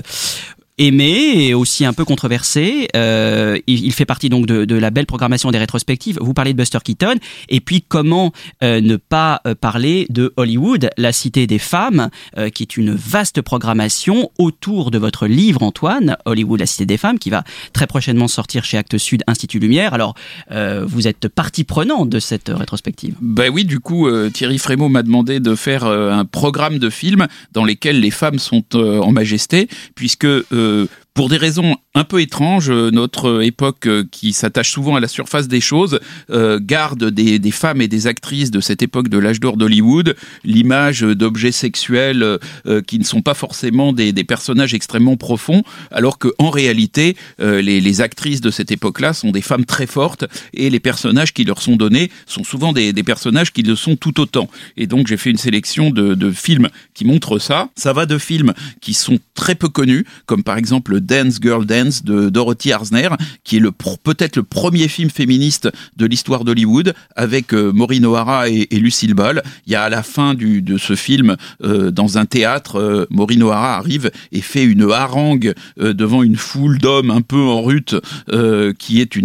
[0.79, 2.87] aimé et aussi un peu controversé.
[2.95, 6.17] Euh, il, fait partie donc de, la belle programmation des rétrospectives.
[6.21, 7.15] Vous parlez de Buster Keaton
[7.49, 8.31] et puis comment
[8.63, 12.09] euh, ne pas euh, parler de Hollywood, la cité des femmes,
[12.53, 17.19] qui est une vaste programmation autour de votre livre Antoine, Hollywood, la cité des femmes,
[17.19, 19.93] qui va très prochainement sortir chez Actes Sud Institut Lumière.
[19.93, 20.15] Alors
[20.49, 23.15] vous êtes partie prenante de cette rétrospective.
[23.19, 27.65] Ben oui, du coup, Thierry Frémaux m'a demandé de faire un programme de films dans
[27.65, 30.27] lesquels les femmes sont en majesté, puisque
[31.13, 35.07] pour des raisons un peu étranges, euh, notre époque euh, qui s'attache souvent à la
[35.07, 35.99] surface des choses
[36.29, 40.15] euh, garde des, des femmes et des actrices de cette époque de l'âge d'or d'Hollywood
[40.43, 45.63] l'image d'objets sexuels euh, euh, qui ne sont pas forcément des, des personnages extrêmement profonds,
[45.91, 49.87] alors que en réalité, euh, les, les actrices de cette époque-là sont des femmes très
[49.87, 53.75] fortes et les personnages qui leur sont donnés sont souvent des, des personnages qui le
[53.75, 54.47] sont tout autant.
[54.77, 57.69] Et donc j'ai fait une sélection de, de films qui montrent ça.
[57.75, 61.88] Ça va de films qui sont très peu connus, comme par exemple Dance Girl Dance
[62.03, 63.09] de Dorothy Arzner,
[63.43, 63.61] qui est
[64.03, 69.43] peut-être le premier film féministe de l'histoire d'Hollywood, avec euh, Maureen O'Hara et, Lucille Ball.
[69.67, 73.43] Il y a à la fin de ce film, euh, dans un théâtre, euh, Maureen
[73.43, 77.95] O'Hara arrive et fait une harangue euh, devant une foule d'hommes un peu en rute,
[78.77, 79.17] qui est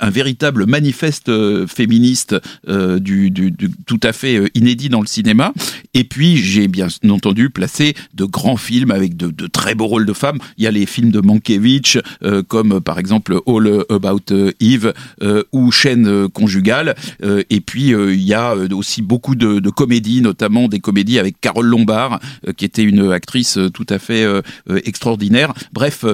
[0.00, 1.30] un véritable manifeste
[1.66, 2.34] féministe
[2.66, 3.32] du,
[3.86, 5.52] tout à fait inédit dans le cinéma.
[5.94, 10.06] Et puis j'ai bien entendu placé de grands films avec de, de très beaux rôles
[10.06, 10.38] de femmes.
[10.58, 14.52] Il y a les films de Mankiewicz, euh, comme euh, par exemple All About euh,
[14.60, 14.92] Eve
[15.52, 16.94] ou Chaîne conjugale.
[17.22, 21.66] Et puis il y a aussi beaucoup de, de comédies, notamment des comédies avec Carole
[21.66, 22.20] Lombard,
[22.56, 24.24] qui était une actrice tout à fait
[24.84, 25.52] extraordinaire.
[25.72, 26.04] Bref,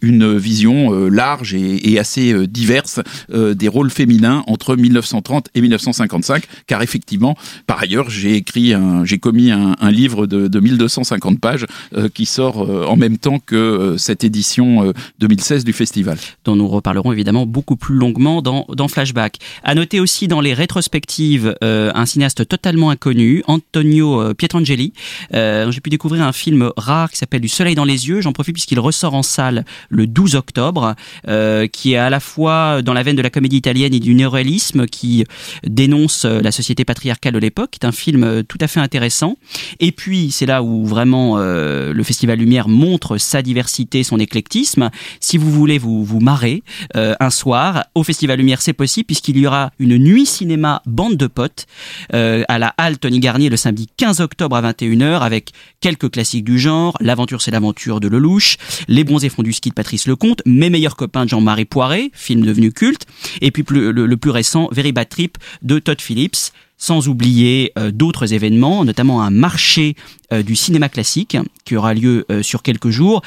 [0.00, 3.00] une vision large et, assez diverse
[3.32, 8.74] des rôles féminins entre 1930 et 1955, car effectivement, par ailleurs, j'ai écrit,
[9.04, 11.66] j'ai commis un, livre de, de 1250 pages
[12.14, 14.92] qui sort en même temps que cette édition euh,
[15.32, 16.18] 2016 du festival.
[16.44, 19.38] dont nous reparlerons évidemment beaucoup plus longuement dans, dans Flashback.
[19.64, 24.92] À noter aussi dans les rétrospectives euh, un cinéaste totalement inconnu, Antonio euh, Pietrangeli.
[25.34, 28.20] Euh, J'ai pu découvrir un film rare qui s'appelle Du soleil dans les yeux.
[28.20, 30.94] J'en profite puisqu'il ressort en salle le 12 octobre,
[31.28, 34.14] euh, qui est à la fois dans la veine de la comédie italienne et du
[34.14, 35.24] néoréalisme, qui
[35.66, 37.70] dénonce la société patriarcale de l'époque.
[37.80, 39.36] C'est un film tout à fait intéressant.
[39.80, 44.90] Et puis, c'est là où vraiment le Festival Lumière montre sa diversité, son éclectisme.
[45.22, 46.64] Si vous voulez vous, vous marrer
[46.96, 51.16] euh, un soir, au Festival Lumière, c'est possible puisqu'il y aura une nuit cinéma bande
[51.16, 51.66] de potes
[52.12, 56.44] euh, à la Halle Tony Garnier le samedi 15 octobre à 21h avec quelques classiques
[56.44, 58.56] du genre, L'aventure c'est l'aventure de Lelouch,
[58.88, 62.44] Les bronzés font du ski de Patrice Lecomte, Mes meilleurs copains de Jean-Marie Poiré, film
[62.44, 63.06] devenu culte,
[63.40, 66.52] et puis le, le plus récent, Very Bad Trip de Todd Phillips
[66.82, 69.94] sans oublier euh, d'autres événements, notamment un marché
[70.32, 73.22] euh, du cinéma classique qui aura lieu euh, sur quelques jours.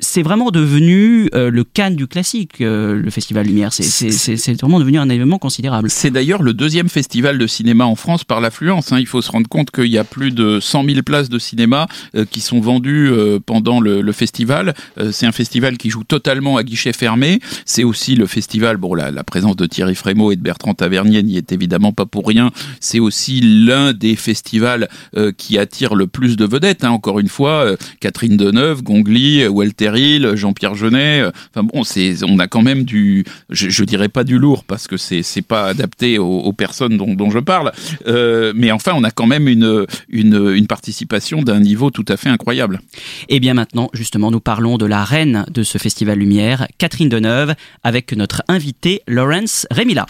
[0.00, 3.72] C'est vraiment devenu le Cannes du classique, le Festival Lumière.
[3.72, 5.88] C'est- vraiment devenu un événement considérable.
[5.90, 8.90] C'est d'ailleurs le deuxième festival de cinéma en France par l'affluence.
[8.92, 8.98] hein.
[8.98, 11.86] Il faut se rendre compte qu'il y a plus de 100 000 places de cinéma
[12.30, 13.12] qui sont vendues
[13.46, 14.74] pendant le, le festival.
[15.12, 17.38] C'est un festival qui joue totalement à guichet fermé.
[17.64, 21.22] C'est aussi le festival, bon, la, la présence de Thierry Frémaux et de Bertrand Tavernier
[21.22, 22.50] n'y est évidemment pas pour rien.
[22.88, 26.84] C'est aussi l'un des festivals euh, qui attire le plus de vedettes.
[26.84, 26.90] hein.
[26.90, 31.20] Encore une fois, euh, Catherine Deneuve, Gongli, Walter Hill, Jean-Pierre Jeunet.
[31.20, 31.82] euh, Enfin bon,
[32.26, 35.42] on a quand même du, je, je dirais pas du lourd parce que c'est, c'est
[35.42, 37.72] pas adapté aux, personnes dont, je parle.
[38.54, 42.80] Mais enfin, on a quand même une, une, participation d'un niveau tout à fait incroyable.
[43.28, 47.54] Et bien maintenant, justement, nous parlons de la reine de ce Festival Lumière, Catherine Deneuve,
[47.82, 50.06] avec notre invité Lawrence Remila.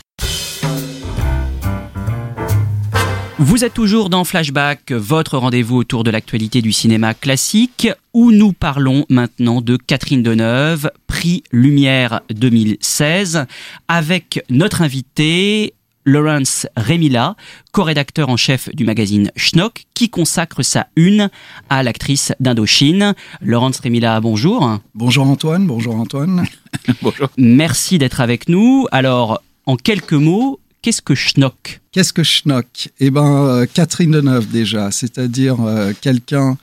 [3.40, 8.52] Vous êtes toujours dans Flashback, votre rendez-vous autour de l'actualité du cinéma classique, où nous
[8.52, 13.46] parlons maintenant de Catherine Deneuve, prix Lumière 2016,
[13.86, 15.74] avec notre invité
[16.04, 17.36] Lawrence Remila,
[17.70, 21.30] co-rédacteur en chef du magazine Schnock, qui consacre sa une
[21.70, 23.14] à l'actrice d'Indochine.
[23.40, 24.80] Lawrence Remila, bonjour.
[24.96, 26.44] Bonjour Antoine, bonjour Antoine.
[27.02, 27.28] Bonjour.
[27.36, 28.86] Merci d'être avec nous.
[28.90, 31.80] Alors, en quelques mots, qu'est-ce que Schnock?
[31.92, 32.90] Qu'est-ce que Schnock?
[33.00, 36.56] Eh ben, euh, Catherine Deneuve déjà, c'est-à-dire euh, quelqu'un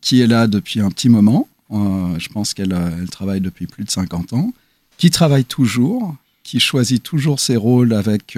[0.00, 1.48] qui est là depuis un petit moment.
[1.70, 4.52] Euh, je pense qu'elle elle travaille depuis plus de 50 ans,
[4.98, 8.36] qui travaille toujours, qui choisit toujours ses rôles avec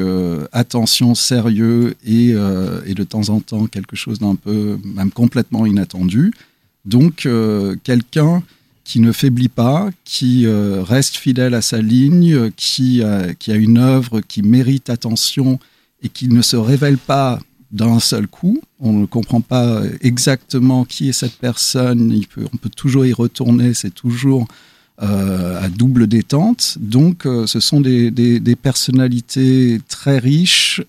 [0.53, 6.33] attention, sérieux et, de temps en temps quelque chose d'un peu, même complètement inattendu.
[6.85, 7.27] Donc,
[7.83, 8.43] quelqu'un
[8.85, 13.51] qui ne faiblit pas, qui euh, reste fidèle à sa ligne, euh, qui, a- qui
[13.51, 15.59] a une œuvre qui mérite attention
[16.03, 17.41] et qui ne se révèle pas
[17.73, 18.61] d'un seul coup.
[18.79, 22.15] On ne comprend pas exactement qui est cette personne.
[22.53, 23.73] On peut toujours y retourner.
[23.75, 24.47] C'est toujours
[25.03, 26.77] euh, à double détente.
[26.79, 30.83] Donc, euh, ce sont des personnalités très riches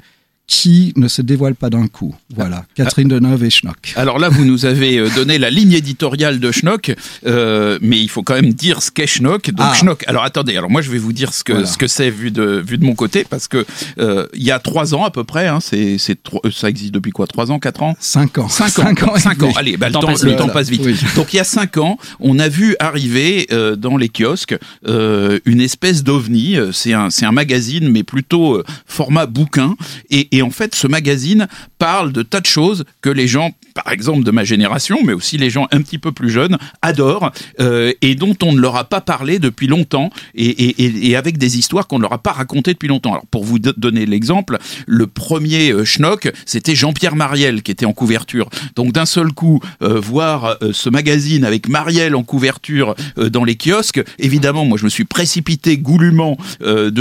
[0.47, 2.13] qui ne se dévoilent pas d'un coup.
[2.36, 3.93] Voilà, Catherine Deneuve et Schnock.
[3.95, 6.93] Alors là, vous nous avez euh, donné la ligne éditoriale de Schnock,
[7.25, 9.49] euh, mais il faut quand même dire ce qu'est Schnock.
[9.49, 9.73] Donc Ah.
[9.73, 10.03] Schnock.
[10.08, 10.55] Alors attendez.
[10.55, 11.67] Alors moi, je vais vous dire ce que Voilà.
[11.67, 13.65] ce que c'est vu de vu de mon côté, parce que
[13.97, 15.47] euh, il y a trois ans à peu près.
[15.47, 17.25] Hein, c'est euh, ça existe depuis quoi?
[17.27, 17.95] Trois ans, quatre ans?
[17.99, 18.47] Cinq ans.
[18.49, 18.84] Cinq ans.
[18.86, 19.38] Cinq ans Cinq.
[19.55, 20.38] Allez, bah, le, Le temps passe le vite.
[20.38, 20.81] temps passe vite.
[20.86, 20.95] Oui.
[21.15, 24.55] Donc il y a cinq ans, on a vu arriver euh, dans les kiosques
[24.88, 26.55] euh, une espèce d'ovni.
[26.71, 29.75] C'est un, c'est un magazine, mais plutôt euh, format bouquin.
[30.10, 31.48] Et, et en fait, ce magazine
[31.86, 35.38] parle de tas de choses que les gens, par exemple de ma génération, mais aussi
[35.38, 38.86] les gens un petit peu plus jeunes, adorent euh, et dont on ne leur a
[38.86, 42.88] pas parlé depuis longtemps et, avec des histoires qu'on ne leur a pas racontées depuis
[42.88, 43.12] longtemps.
[43.12, 47.86] Alors pour vous do- donner l'exemple, le premier euh, schnock, c'était Jean-Pierre Mariel qui était
[47.86, 48.50] en couverture.
[48.76, 54.02] Donc d'un seul coup, euh, voir ce magazine avec Mariel en couverture dans les kiosques,
[54.17, 56.36] évidemment, moi je me suis précipité goulûment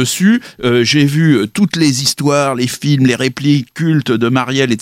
[0.00, 0.42] dessus.
[0.82, 4.73] J'ai vu toutes les histoires, les films, les répliques cultes de Mariel,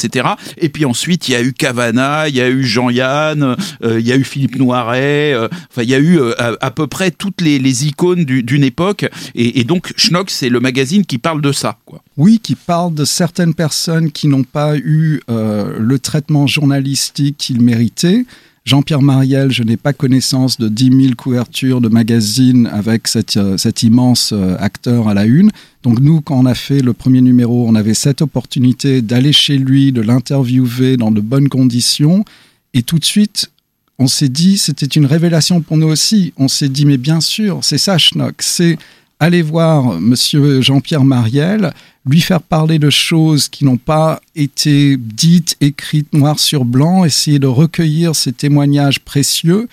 [0.58, 4.06] Et puis ensuite, il y a eu Cavana, il y a eu Jean-Yann, euh, il
[4.06, 5.32] y a eu Philippe Noiret.
[5.34, 8.64] euh, enfin, il y a eu euh, à, peu près toutes les, icônes du- d'une
[8.64, 9.08] époque.
[9.34, 11.78] Et, donc, Schnock, c'est le magazine qui parle de ça.
[11.84, 12.02] Quoi.
[12.16, 18.24] Oui, qui parle de certaines personnes qui n'ont pas eu le traitement journalistique qu'ils méritaient.
[18.64, 23.56] Jean-Pierre Mariel, je n'ai pas connaissance de 10 000 couvertures de magazines avec cet, euh,
[23.56, 25.50] cet immense euh, acteur à la une.
[25.82, 29.58] Donc nous, quand on a fait le premier numéro, on avait cette opportunité d'aller chez
[29.58, 32.24] lui, de l'interviewer dans de bonnes conditions.
[32.72, 33.50] Et tout de suite,
[33.98, 36.32] on s'est dit, c'était une révélation pour nous aussi.
[36.36, 38.42] On s'est dit, mais bien sûr, c'est ça, Schnock.
[38.42, 38.78] C'est
[39.22, 41.72] aller voir Monsieur Jean-Pierre Mariel,
[42.04, 47.38] lui faire parler de choses qui n'ont pas été dites, écrites noir sur blanc, essayer
[47.38, 49.68] de recueillir ces témoignages précieux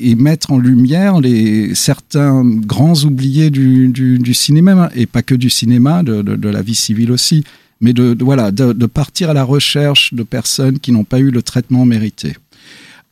[0.00, 5.50] et mettre en lumière les certains grands oubliés du, du, cinéma et pas que du
[5.50, 7.44] cinéma, de, de, la vie civile aussi,
[7.80, 11.42] mais de, voilà de partir à la recherche de personnes qui n'ont pas eu le
[11.42, 12.34] traitement mérité.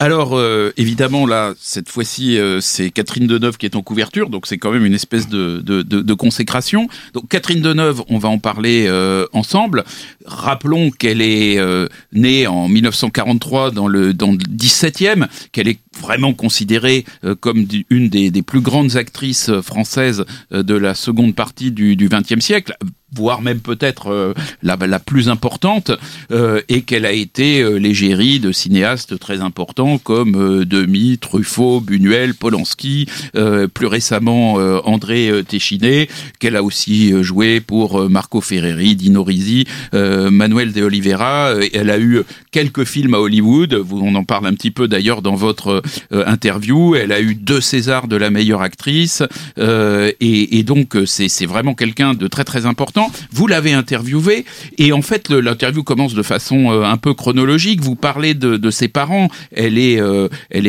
[0.00, 4.46] Alors euh, évidemment là cette fois-ci euh, c'est Catherine Deneuve qui est en couverture donc
[4.46, 6.86] c'est quand même une espèce de, de, de, consécration.
[7.14, 9.82] Donc Catherine Deneuve on va en parler euh, ensemble.
[10.24, 16.32] Rappelons qu'elle est euh, née en 1943 dans le dans le 17e, qu'elle est vraiment
[16.32, 17.04] considérée
[17.40, 22.40] comme une des, des plus grandes actrices françaises de la seconde partie du, du 20e
[22.40, 22.76] siècle
[23.14, 25.90] voire même peut-être euh, la, la plus importante,
[26.30, 31.80] euh, et qu'elle a été euh, l'égérie de cinéastes très importants comme euh, Demy, Truffaut,
[31.80, 38.96] Buñuel, Polanski, euh, plus récemment euh, André Téchiné, qu'elle a aussi joué pour Marco Ferreri,
[38.96, 41.54] Dino Risi, Manuel de Oliveira.
[41.72, 42.22] Elle a eu
[42.58, 45.80] quelques films à Hollywood, on en parle un petit peu d'ailleurs dans votre
[46.12, 46.96] euh, interview.
[46.96, 49.22] Elle a eu deux Césars de la meilleure actrice,
[49.60, 53.12] euh, et, donc euh, c'est vraiment quelqu'un de très très important.
[53.30, 54.44] Vous l'avez interviewé
[54.76, 57.80] et en fait l'interview commence de façon un peu chronologique.
[57.80, 59.28] Vous parlez de, ses parents.
[59.52, 60.00] Elle est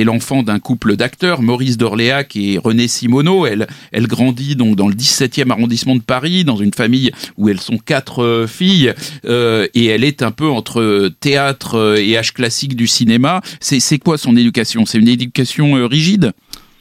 [0.03, 3.47] l'enfant d'un couple d'acteurs, Maurice d'Orléac et René Simoneau.
[3.47, 7.59] Elle elle grandit donc dans le 17e arrondissement de Paris, dans une famille où elles
[7.59, 8.93] sont quatre filles
[9.27, 13.41] et elle est un peu entre théâtre euh, et âge classique du cinéma.
[13.59, 14.85] C'est quoi son éducation?
[14.85, 16.31] C'est une éducation euh, rigide?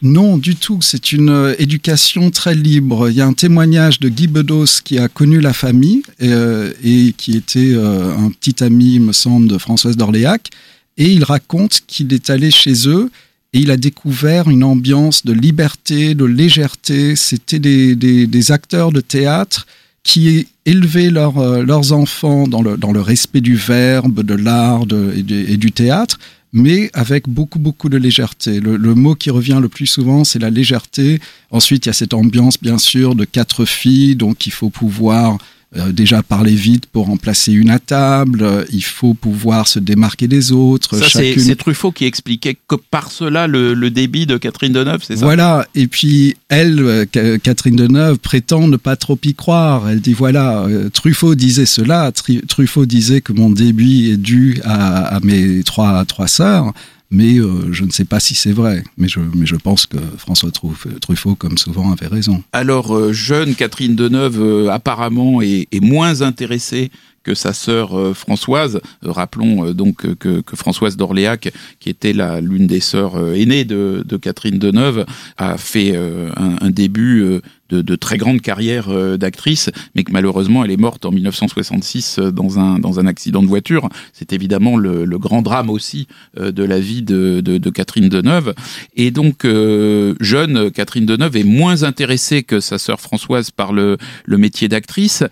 [0.01, 0.81] Non, du tout.
[0.81, 3.09] C'est une euh, éducation très libre.
[3.09, 7.37] Il y a un témoignage de Guy Bedos qui a connu la famille et qui
[7.37, 10.51] était un petit ami, me semble, de Françoise d'Orléac.
[10.97, 13.11] Et il raconte qu'il est allé chez eux
[13.53, 17.17] et il a découvert une ambiance de liberté, de légèreté.
[17.17, 19.67] C'était des acteurs de théâtre
[20.09, 25.45] qui élevaient euh, leurs enfants dans le, respect du verbe, de l'art de- et, du-
[25.53, 26.19] et du théâtre,
[26.51, 28.59] mais avec beaucoup, beaucoup de légèreté.
[28.59, 31.21] Le, le mot qui revient le plus souvent, c'est la légèreté.
[31.51, 35.37] Ensuite, il y a cette ambiance, bien sûr, de quatre filles, donc il faut pouvoir
[35.77, 40.27] euh, déjà parler vite pour remplacer une à table, euh, il faut pouvoir se démarquer
[40.27, 40.97] des autres.
[40.97, 44.73] Ça, c'est chacune- c'est Truffaut qui expliquait que par cela le, le débit de Catherine
[44.73, 45.25] Deneuve, c'est ça?
[45.27, 49.89] Voilà, et puis elle, euh, Ca- Catherine Deneuve, prétend ne pas trop y croire.
[49.91, 52.11] Elle dit voilà, euh, Truffaut disait cela,
[52.49, 56.73] Truffaut disait que mon débit est dû à, à mes trois, trois sœurs,
[57.11, 58.85] mais euh, je ne sais pas si c'est vrai.
[58.97, 62.43] Mais je, mais je pense que François Truffaut, comme souvent, avait raison.
[62.53, 66.91] Alors, euh, jeune Catherine Deneuve, euh, apparemment, est, est moins intéressée
[67.29, 68.81] que sa sœur euh, Françoise.
[69.05, 74.03] Euh, rappelons euh, donc que, que Françoise d'Orléac, qui était l'une des sœurs aînées de,
[74.07, 75.05] de Catherine Deneuve,
[75.37, 80.65] a fait un, un début de, de très grande carrière euh, d'actrice, mais que malheureusement
[80.65, 83.89] elle est morte en 1966 euh, dans un dans un accident de voiture.
[84.13, 86.07] C'est évidemment le, le, grand drame aussi
[86.39, 88.55] euh, de la vie de, de, de Catherine Deneuve.
[88.97, 94.39] Et donc jeune, Catherine Deneuve est moins intéressée que sa sœur Françoise par le, le
[94.39, 95.23] métier d'actrice.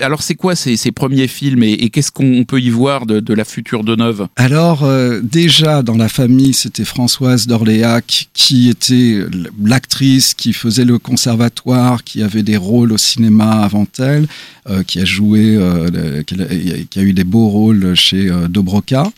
[0.00, 3.20] alors c'est quoi ces, ces, premiers films et, et qu'est-ce qu'on peut y voir de,
[3.20, 4.28] de la future Deneuve?
[4.36, 4.86] Alors
[5.22, 9.20] déjà dans la famille c'était Françoise d'Orléac qui était
[9.62, 11.65] l'actrice qui faisait le conservatoire,
[12.04, 14.28] qui avait des rôles au cinéma avant elle,
[14.68, 19.10] euh, qui a joué, euh, qui, a, eu des beaux rôles chez euh, Dobroca.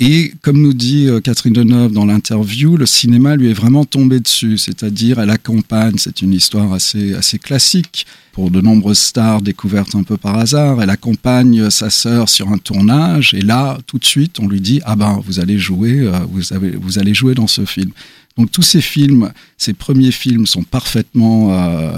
[0.00, 4.56] Et comme nous dit Catherine Deneuve dans l'interview, le cinéma lui est vraiment tombé dessus,
[4.56, 10.16] c'est-à-dire elle accompagne, c'est une histoire assez, classique pour de nombreuses stars découvertes un peu
[10.16, 14.46] par hasard, elle accompagne sa sœur sur un tournage et là, tout de suite, on
[14.46, 17.90] lui dit, ah ben, vous allez jouer, vous allez jouer dans ce film.
[18.38, 21.90] Donc tous ces films, ces premiers films sont parfaitement euh,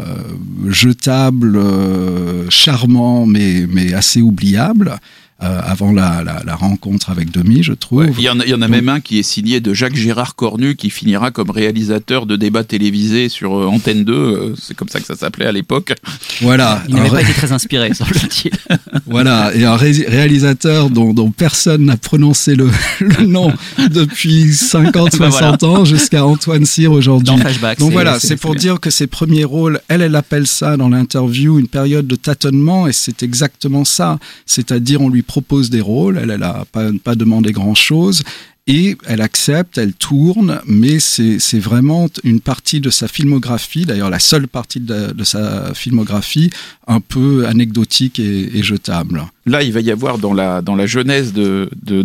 [0.69, 4.99] jetables, euh, charmants, mais, mais assez oubliables.
[5.43, 8.09] Euh, avant la, la, la, rencontre avec Demi, je trouve.
[8.19, 9.97] il y en a, il y en a même un qui est signé de Jacques
[9.97, 14.13] Gérard Cornu, qui finira comme réalisateur de débats télévisés sur euh, Antenne 2.
[14.13, 15.95] Euh, c'est comme ça que ça s'appelait à l'époque.
[16.43, 16.83] Voilà.
[16.89, 18.51] Il n'avait pas été très inspiré, semble-t-il.
[19.07, 19.55] voilà.
[19.55, 22.69] Et un réalisateur dont, dont personne n'a prononcé le,
[23.01, 23.51] le, nom
[23.91, 27.35] depuis 50, 60 ans, jusqu'à Antoine Cyr aujourd'hui.
[27.79, 31.59] Donc voilà, c'est pour dire que ses premiers rôles, elle, elle appelle ça dans l'interview
[31.59, 34.19] une période de tâtonnement, et c'est exactement ça.
[34.45, 38.25] C'est-à-dire, on lui propose des rôles, elle n'a pas, pas demandé grand-chose,
[38.67, 44.19] et elle accepte, elle tourne, mais c'est vraiment une partie de sa filmographie, d'ailleurs la
[44.19, 46.51] seule partie de, sa filmographie,
[46.87, 49.25] un peu anecdotique et, jetable.
[49.47, 52.05] Là, il va y avoir dans la, dans la jeunesse de, de,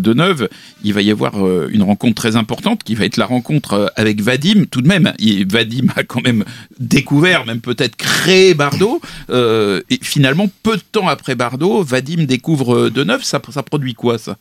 [0.83, 3.87] il va y avoir euh, une rencontre très importante qui va être la rencontre euh,
[3.95, 4.65] avec Vadim.
[4.71, 5.13] Tout de même,
[5.47, 6.45] Vadim a quand même
[6.79, 9.01] découvert, même peut-être créé Bardot.
[9.29, 13.23] Euh, et finalement, peu de temps après Bardot, Vadim découvre De Neuve.
[13.23, 14.37] Ça, ça produit quoi, ça?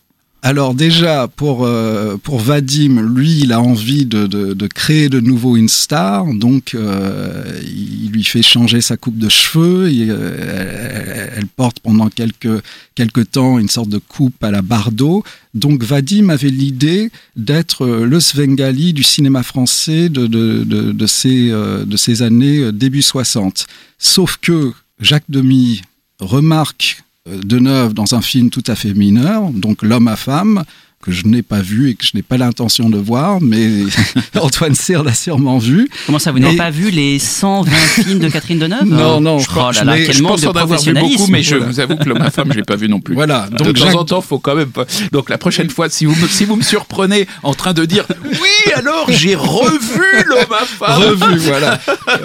[0.47, 5.19] Alors déjà, pour, euh, pour Vadim, lui, il a envie de, de, de créer de
[5.19, 11.31] nouveau une star, donc euh, il lui fait changer sa coupe de cheveux, et, euh,
[11.35, 12.63] elle, porte pendant quelques,
[12.95, 15.25] quelques temps une sorte de coupe à la Bardot.
[15.55, 21.49] Donc Vadim avait l'idée d'être le Svengali du cinéma français de, de, de, de, ces,
[21.49, 23.67] de ces années début 60.
[23.99, 25.81] Sauf que Jacques Demy
[26.21, 30.65] remarque de neuf dans un film tout à fait mineur, donc L'homme à femme,
[31.05, 33.69] que je n'ai pas vu et que je n'ai pas l'intention de voir, mais
[34.41, 35.91] Antoine Cyr l'a sûrement vu.
[36.07, 37.71] Comment ça, vous n'avez pas vu les 120
[38.03, 39.39] films de Catherine Deneuve Non, non.
[39.39, 42.09] Je, crois, oh là je pense en avoir vu beaucoup, mais je vous avoue que
[42.09, 43.15] l'homme à femme, je l'ai pas vu non plus.
[43.15, 43.49] Voilà.
[43.51, 44.87] Donc, de temps en temps, faut quand même pas.
[45.13, 48.07] Donc la prochaine fois, si vous me, si vous me surprenez en train de dire
[48.25, 51.03] oui, alors j'ai revu l'homme à femme.
[51.03, 51.79] Revu, voilà.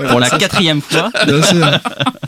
[0.10, 1.12] Pour la quatrième fois.
[1.28, 1.68] Bien sûr.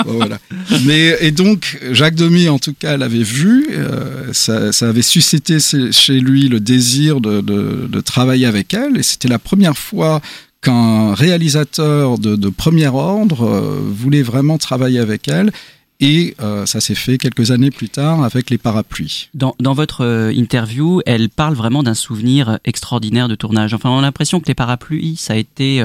[0.06, 0.38] Bon, voilà.
[0.84, 3.70] Mais et donc Jacques Demy, en tout cas, l'avait vu.
[3.72, 8.98] Euh, ça, ça avait suscité chez lui le désir de, travailler avec elle.
[8.98, 10.22] Et c'était la première fois
[10.62, 15.52] qu'un réalisateur de, premier ordre euh, voulait vraiment travailler avec elle.
[16.00, 19.30] Et euh, ça s'est fait quelques années plus tard avec les parapluies.
[19.36, 23.74] Dans, votre euh, interview, elle parle vraiment d'un souvenir extraordinaire de tournage.
[23.76, 25.84] Enfin, on a l'impression que les parapluies, ça a été,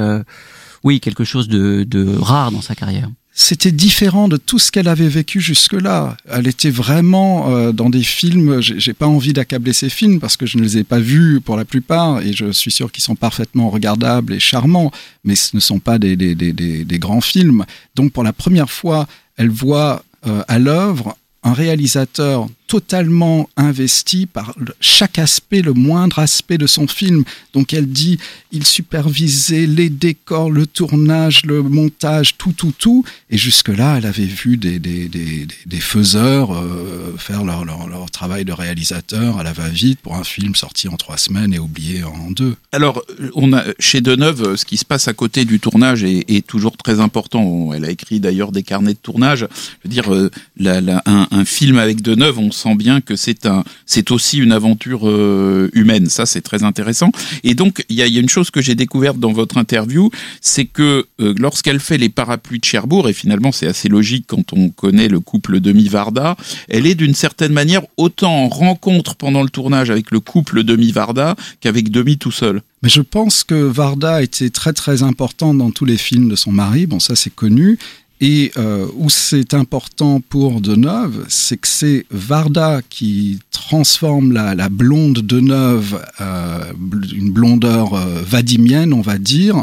[0.85, 5.11] oui, quelque chose de rare dans sa carrière c'était différent de tout ce qu'elle avait
[5.11, 6.16] vécu jusque-là.
[6.30, 8.62] Elle était vraiment euh, dans des films.
[8.62, 11.59] J'ai pas envie d'accabler ces films parce que je ne les ai pas vus pour
[11.59, 14.91] la plupart et je suis sûr qu'ils sont parfaitement regardables et charmants,
[15.22, 17.66] mais ce ne sont pas des, des, des, des grands films.
[17.95, 19.07] Donc pour la première fois,
[19.37, 26.59] elle voit euh, à l'œuvre un réalisateur totalement investi par chaque aspect, le moindre aspect
[26.59, 27.25] de son film.
[27.53, 28.19] Donc elle dit,
[28.53, 33.05] il supervisait les décors, le tournage, le montage, tout, tout, tout.
[33.31, 38.11] Et jusque-là, elle avait vu des, des, des, des faiseurs euh, faire leur, leur, leur,
[38.11, 42.03] travail de réalisateur à la va-vite pour un film sorti en trois semaines et oublié
[42.05, 42.57] en deux.
[42.73, 43.03] Alors,
[43.35, 47.01] on a, chez Deneuve, ce qui se passe à côté du tournage est, toujours très
[47.01, 47.73] important.
[47.75, 49.41] Elle a écrit d'ailleurs des carnets de tournage.
[49.41, 50.31] Je veux dire, euh,
[50.64, 55.09] un, un, film avec Deneuve, on sent bien que c'est un, c'est aussi une aventure
[55.09, 56.07] euh, humaine.
[56.09, 57.11] Ça, c'est très intéressant.
[57.45, 61.07] Et donc, il y a, une chose que j'ai découverte dans votre interview, c'est que
[61.21, 65.09] euh, lorsqu'elle fait les parapluies de Cherbourg, et finalement, c'est assez logique quand on connaît
[65.09, 66.37] le couple Demi-Varda,
[66.69, 71.37] elle est d'une certaine manière autant en rencontre pendant le tournage avec le couple Demi-Varda
[71.61, 72.63] qu'avec Demi tout seul.
[72.83, 76.53] Mais je pense que Varda était très très important dans tous les films de son
[76.53, 76.87] mari.
[76.87, 77.79] Bon, ça c'est connu.
[78.21, 85.19] Et euh, où c'est important pour Deneuve, c'est que c'est Varda qui transforme la, blonde
[85.19, 86.73] Deneuve, euh,
[87.14, 89.62] une blondeur euh, vadimienne, on va dire,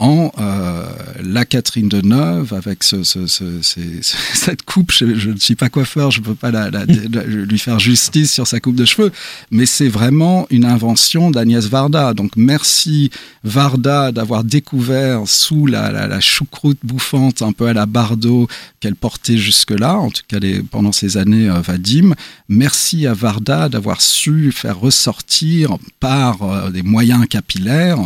[0.00, 0.86] en euh,
[1.22, 3.44] la Catherine Deneuve avec ce, ce, ce,
[4.34, 4.90] cette coupe.
[4.92, 8.46] Je, ne suis pas coiffeur, je ne peux pas la- la- lui faire justice sur
[8.46, 9.12] sa coupe de cheveux,
[9.50, 12.14] mais c'est vraiment une invention d'Agnès Varda.
[12.14, 13.10] Donc merci
[13.44, 18.48] Varda d'avoir découvert sous la, choucroute bouffante un peu à la Bardot
[18.80, 20.38] qu'elle portait jusque-là, en tout cas
[20.70, 22.14] pendant ces années euh, Vadim.
[22.48, 27.98] Merci à Varda d'avoir su faire ressortir par euh, des moyens capillaires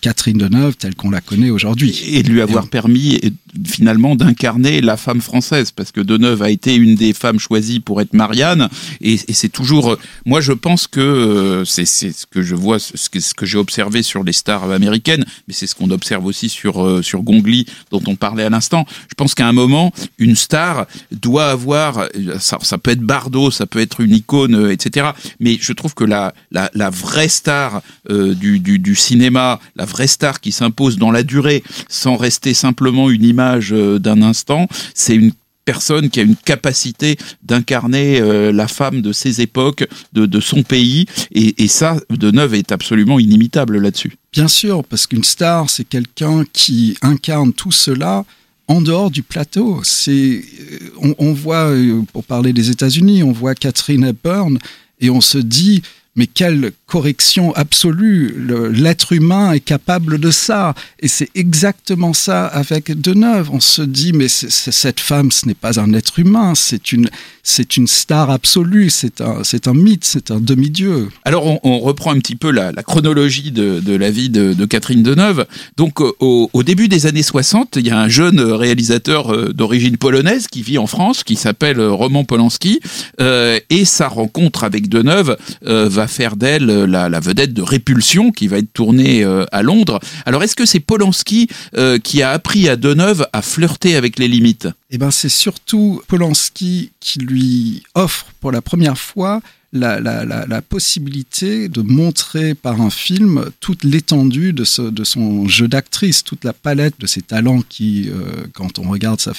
[0.00, 2.00] Catherine Deneuve telle qu'on la connaît aujourd'hui.
[2.06, 3.20] et de lui avoir permis
[3.66, 8.00] finalement d'incarner la femme française parce que Deneuve a été une des femmes choisies pour
[8.00, 8.68] être Marianne
[9.00, 9.96] et, et c'est toujours
[10.26, 13.58] moi je pense que euh, c'est ce que je vois ce que, ce que j'ai
[13.58, 17.66] observé sur les stars américaines mais c'est ce qu'on observe aussi sur euh, sur Gongli
[17.90, 22.08] dont on parlait à l'instant je pense qu'à un moment une star doit avoir
[22.40, 25.94] ça, ça peut être Bardot ça peut être une icône euh, etc mais je trouve
[25.94, 30.52] que la la, la vraie star euh, du, du, du cinéma la vraie star qui
[30.52, 35.32] s'impose dans la durée sans rester simplement une image euh, d'un instant, c'est une
[35.64, 40.62] personne qui a une capacité d'incarner euh, la femme de ses époques, de, de son
[40.62, 44.12] pays, et, et ça, Deneuve est absolument inimitable là-dessus.
[44.32, 48.26] Bien sûr, parce qu'une star, c'est quelqu'un qui incarne tout cela
[48.66, 49.80] en dehors du plateau.
[49.84, 50.42] C'est,
[50.72, 51.72] euh, on, on voit,
[52.12, 54.58] pour parler des États-Unis, on voit Catherine Hepburn
[55.00, 55.82] et on se dit,
[56.16, 58.34] mais quelle correction absolue
[58.72, 63.50] L'être humain est capable de ça, et c'est exactement ça avec Deneuve.
[63.52, 67.08] On se dit, mais cette femme, ce n'est pas un être humain, c'est une,
[67.42, 71.08] c'est une star absolue, c'est un, c'est un mythe, c'est un demi-dieu.
[71.24, 75.46] Alors on, reprend un petit peu la, chronologie de, de la vie de, Catherine Deneuve.
[75.76, 79.98] Donc euh, au, début des années 60, il y a un jeune réalisateur euh, d'origine
[79.98, 82.80] polonaise qui vit en France, qui s'appelle euh, Roman Polanski,
[83.20, 85.36] euh, et sa rencontre avec Deneuve
[85.66, 89.62] euh, va faire d'elle euh, la, vedette de Répulsion, qui va être tournée euh, à
[89.62, 90.00] Londres.
[90.26, 94.28] Alors est-ce que c'est Polanski euh, qui a appris à Deneuve à flirter avec les
[94.28, 94.68] limites?
[94.90, 99.40] Eh ben, c'est surtout Polanski qui lui offre pour la première fois
[99.72, 106.52] la, possibilité de montrer par un film toute l'étendue de, son jeu d'actrice, toute la
[106.52, 108.08] palette de ses talents qui,
[108.52, 109.34] quand on regarde sa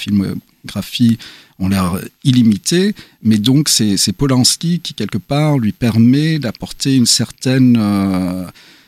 [0.66, 1.18] filmographie,
[1.58, 2.94] ont l'air illimités.
[3.22, 7.76] Mais donc, c'est c'est Polanski qui, quelque part, lui permet d'apporter une certaine...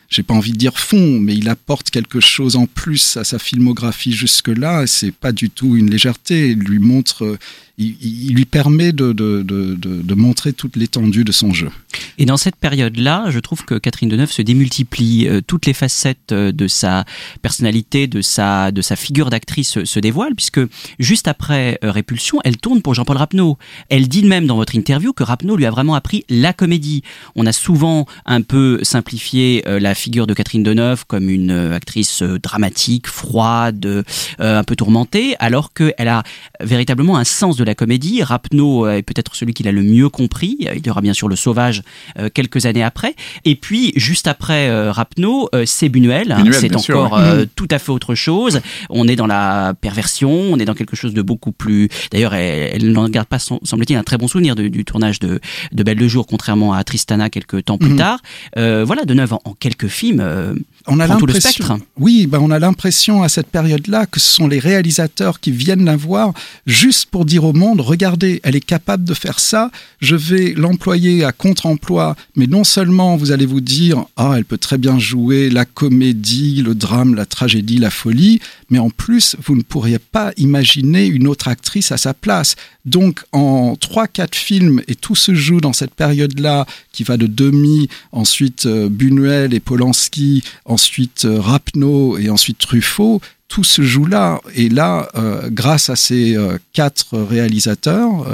[0.09, 3.39] j'ai pas envie de dire fond, mais il apporte quelque chose en plus à sa
[3.39, 6.49] filmographie jusque-là, c'est pas du tout une légèreté.
[6.49, 7.39] Il lui montre, euh,
[7.77, 11.71] il, lui permet de, de, de, de, montrer toute l'étendue de son jeu.
[12.17, 15.29] Et dans cette période-là, je trouve que Catherine Deneuve se démultiplie.
[15.29, 17.05] Euh, toutes les facettes euh, de sa
[17.43, 20.61] personnalité, de sa, de sa figure d'actrice se, dévoilent, puisque
[20.99, 23.59] juste après Répulsion, elle tourne pour Jean-Paul Rapneau.
[23.91, 27.03] Elle dit même dans votre interview que Rapneau lui a vraiment appris la comédie.
[27.37, 32.23] On a souvent un peu simplifié la figure de Catherine Deneuve comme une euh, actrice
[32.23, 34.03] euh, dramatique, froide, euh,
[34.41, 36.23] un peu tourmentée, alors qu'elle a
[36.61, 38.23] véritablement un sens de la comédie.
[38.23, 40.57] Rapneau est peut-être celui qui l'a le mieux compris.
[40.61, 41.83] Il y aura bien sûr le sauvage
[42.19, 43.15] euh, quelques années après.
[43.45, 46.33] Et puis, juste après euh, Rapneau, c'est Buñuel.
[46.33, 46.45] hein.
[46.53, 47.47] C'est encore ouais.
[47.57, 48.61] tout à fait autre chose.
[48.91, 51.89] On est dans la perversion, on est dans quelque chose de beaucoup plus...
[52.13, 55.19] D'ailleurs, elle, elle n'en garde pas, sem- semble-t-il, un très bon souvenir de- du tournage
[55.19, 55.41] de,
[55.73, 57.97] de Belle de Jour, contrairement à Tristana quelques temps plus Mhm.
[57.97, 58.21] tard.
[58.57, 60.21] Voilà, de neuf en, en quelques films.
[60.21, 60.55] euh,
[60.89, 64.59] On a l'impression, oui, ben on a l'impression à cette période-là que ce sont les
[64.59, 66.33] réalisateurs qui viennent la voir
[66.67, 69.71] juste pour dire au monde regardez, elle est capable de faire ça.
[70.01, 74.59] Je vais l'employer à contre-emploi, mais non seulement vous allez vous dire ah elle peut
[74.59, 79.57] très bien jouer la comédie, le drame, la tragédie, la folie, mais en plus vous
[79.57, 82.57] ne pourriez pas imaginer une autre actrice à sa place.
[82.85, 87.27] Donc en trois quatre films et tout se joue dans cette période-là qui va de
[87.27, 90.43] Demi, ensuite euh, Buñuel et Polanski,
[90.79, 93.21] ensuite euh, Rapneau et ensuite Truffaut.
[93.49, 94.41] Tout se joue là.
[94.55, 98.25] Et là, euh, grâce à ces euh, quatre réalisateurs,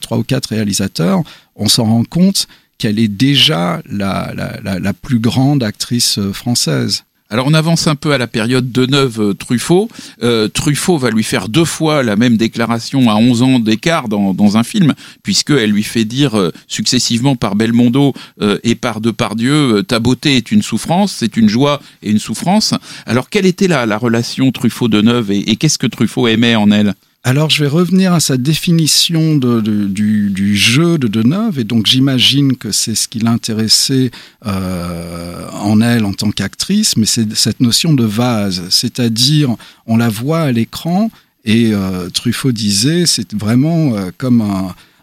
[0.00, 1.22] trois ou quatre réalisateurs,
[1.56, 2.46] on s'en rend compte
[2.78, 7.04] qu'elle est déjà la, plus grande actrice française.
[7.32, 9.88] Alors on avance un peu à la période de neuve Truffaut.
[10.22, 14.34] Euh, Truffaut va lui faire deux fois la même déclaration à 11 ans d'écart dans,
[14.34, 18.12] dans un film, puisqu'elle lui fait dire euh, successivement par Belmondo
[18.42, 22.18] euh, et par Depardieu, euh, ta beauté est une souffrance, c'est une joie et une
[22.18, 22.74] souffrance.
[23.06, 26.92] Alors quelle était la, la relation Truffaut-Deneuve et, et qu'est-ce que Truffaut aimait en elle?
[27.24, 32.72] Alors, je vais revenir à sa définition du, jeu de Deneuve, et donc j'imagine que
[32.72, 34.10] c'est ce qui l'intéressait
[34.44, 39.54] euh, en elle en tant qu'actrice, mais c'est cette notion de vase, c'est-à-dire
[39.86, 41.12] on la voit à l'écran,
[41.44, 44.42] et euh, Truffaut disait c'est vraiment euh, comme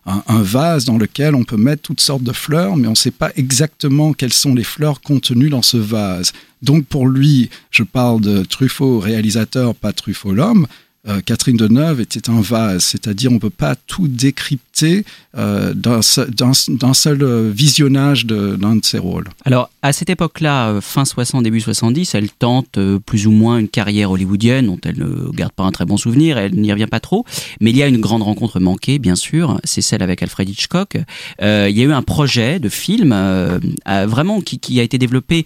[0.05, 3.11] un vase dans lequel on peut mettre toutes sortes de fleurs, mais on ne sait
[3.11, 6.33] pas exactement quelles sont les fleurs contenues dans ce vase.
[6.61, 10.67] Donc pour lui, je parle de Truffaut réalisateur, pas Truffaut l'homme.
[11.07, 15.05] Euh, Catherine Deneuve était un vase, c'est-à-dire on ne peut pas tout décrypter
[15.37, 16.31] euh, d'un seul,
[16.93, 19.25] seul, visionnage d'un de ses rôles.
[19.45, 23.59] Alors, à cette époque-là, euh, fin 60, début 70, elle tente euh, plus ou moins
[23.59, 26.87] une carrière hollywoodienne dont elle ne garde pas un très bon souvenir, elle n'y revient
[26.87, 27.25] pas trop.
[27.61, 30.97] Mais il y a une grande rencontre manquée, bien sûr, c'est celle avec Alfred Hitchcock.
[31.41, 33.15] Il y a eu un projet de film
[33.85, 35.45] vraiment qui, qui a été développé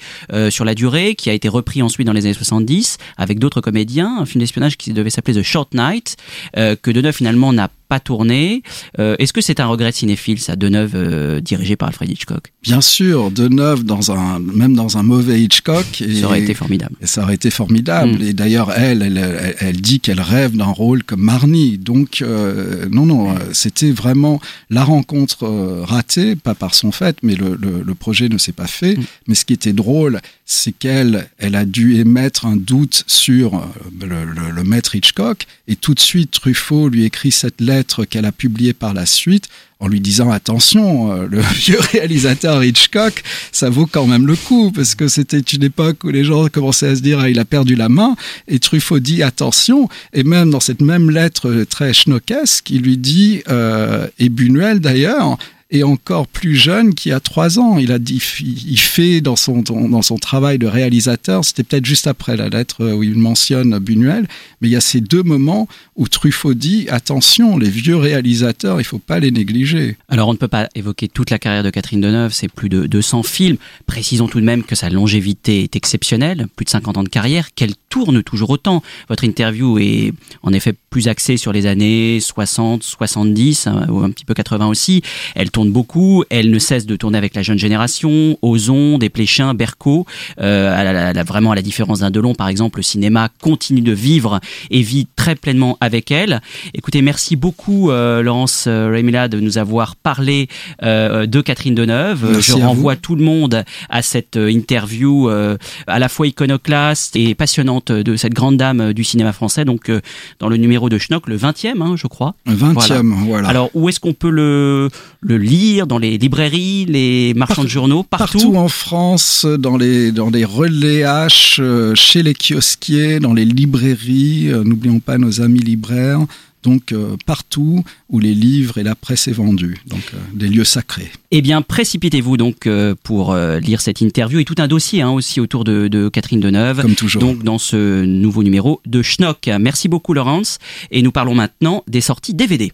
[0.50, 4.18] sur la durée, qui a été repris ensuite dans les années 70 avec d'autres comédiens,
[4.20, 6.16] un film d'espionnage qui devait s'appeler The Short Night,
[6.58, 8.64] euh, que Deneuve finalement n'a pas tourné.
[8.98, 12.52] Euh, Est-ce que c'est un regret cinéphile, ça, Deneuve euh, dirigé par Alfred Hitchcock?
[12.64, 16.02] Bien sûr, Deneuve, dans un, même dans un mauvais Hitchcock.
[16.02, 16.96] Et, Ça aurait été formidable.
[17.04, 18.14] et ça aurait été formidable.
[18.18, 18.22] Mm.
[18.24, 21.78] Et d'ailleurs, elle, elle, elle, elle dit qu'elle rêve d'un rôle comme Marnie.
[21.78, 24.42] Donc, euh, non, non, euh, c'était vraiment
[24.72, 25.46] la rencontre
[25.84, 28.96] ratée, pas par son fait, mais le, le, le projet ne s'est pas fait.
[28.98, 29.04] Mm.
[29.28, 33.62] Mais ce qui était drôle, c'est qu'elle, elle a dû émettre un doute sur
[34.02, 35.46] le, le, le maître Hitchcock.
[35.68, 39.50] Et tout de suite, Truffaut lui écrit cette lettre qu'elle a publiée par la suite
[39.84, 43.22] en lui disant attention, euh, le vieux réalisateur Hitchcock,
[43.52, 46.88] ça vaut quand même le coup parce que c'était une époque où les gens commençaient
[46.88, 48.16] à se dire ah, il a perdu la main.
[48.48, 49.90] Et Truffaut dit attention.
[50.14, 54.80] Et même dans cette même lettre euh, très schnockesque, il lui dit euh, et Buñuel
[54.80, 55.38] d'ailleurs
[55.74, 57.78] est encore plus jeune qui a trois ans.
[57.80, 63.16] Il fait dans son travail de réalisateur, c'était peut-être juste après la lettre où il
[63.18, 64.28] mentionne Buñuel,
[64.62, 68.84] mais il y a ces deux moments où Truffaut dit attention, les vieux réalisateurs, il
[68.84, 69.98] faut pas les négliger.
[70.10, 72.86] Alors on ne peut pas évoquer toute la carrière de Catherine Deneuve, c'est plus de
[72.86, 73.58] 200 films.
[73.86, 77.54] Précisons tout de même que sa longévité est exceptionnelle, plus de 50 ans de carrière,
[77.54, 78.84] qu'elle tourne toujours autant.
[79.10, 80.14] Votre interview est
[80.44, 84.68] en effet plus axée sur les années 60, 70, hein, ou un petit peu 80
[84.68, 85.02] aussi.
[85.36, 90.06] Elle tourne beaucoup, elle ne cesse de tourner avec la jeune génération, Ozon, Desplechin, Berco.
[90.40, 94.40] Euh, vraiment à la différence d'un Delon par exemple, le cinéma continue de vivre
[94.70, 96.42] et vit très pleinement avec elle.
[96.74, 100.48] Écoutez, merci beaucoup euh, Laurence euh, Remila de nous avoir parlé
[100.84, 102.32] euh, de Catherine Deneuve.
[102.32, 102.68] Merci Je vous.
[102.68, 108.34] renvoie tout le monde à cette interview à la fois iconoclaste et passionnante de cette
[108.34, 109.92] grande dame du cinéma français, donc
[110.40, 112.36] dans le numéro de Schnock, le 20e, hein, je crois.
[112.48, 113.48] 20e, voilà.
[113.48, 114.90] Alors, où est-ce qu'on peut le,
[115.22, 120.12] le lire Dans les librairies, les marchands de journaux, partout, Partout en France, dans les,
[120.12, 125.42] dans les relais H, euh, chez les kiosquiers, dans les librairies, euh, n'oublions pas nos
[125.42, 126.26] amis libraires,
[126.64, 130.64] donc euh, partout où les livres et la presse est vendue, donc euh, des lieux
[130.64, 131.12] sacrés.
[131.32, 135.40] Eh bien, précipitez-vous donc euh, pour lire cette interview et tout un dossier hein, aussi
[135.40, 136.82] autour de, de Catherine Deneuve.
[136.82, 137.22] Comme toujours.
[137.22, 139.50] Donc, dans ce nouveau numéro de Schnock.
[139.60, 140.60] Merci beaucoup, Laurence.
[140.92, 142.72] Et nous parlons maintenant des sorties DVD.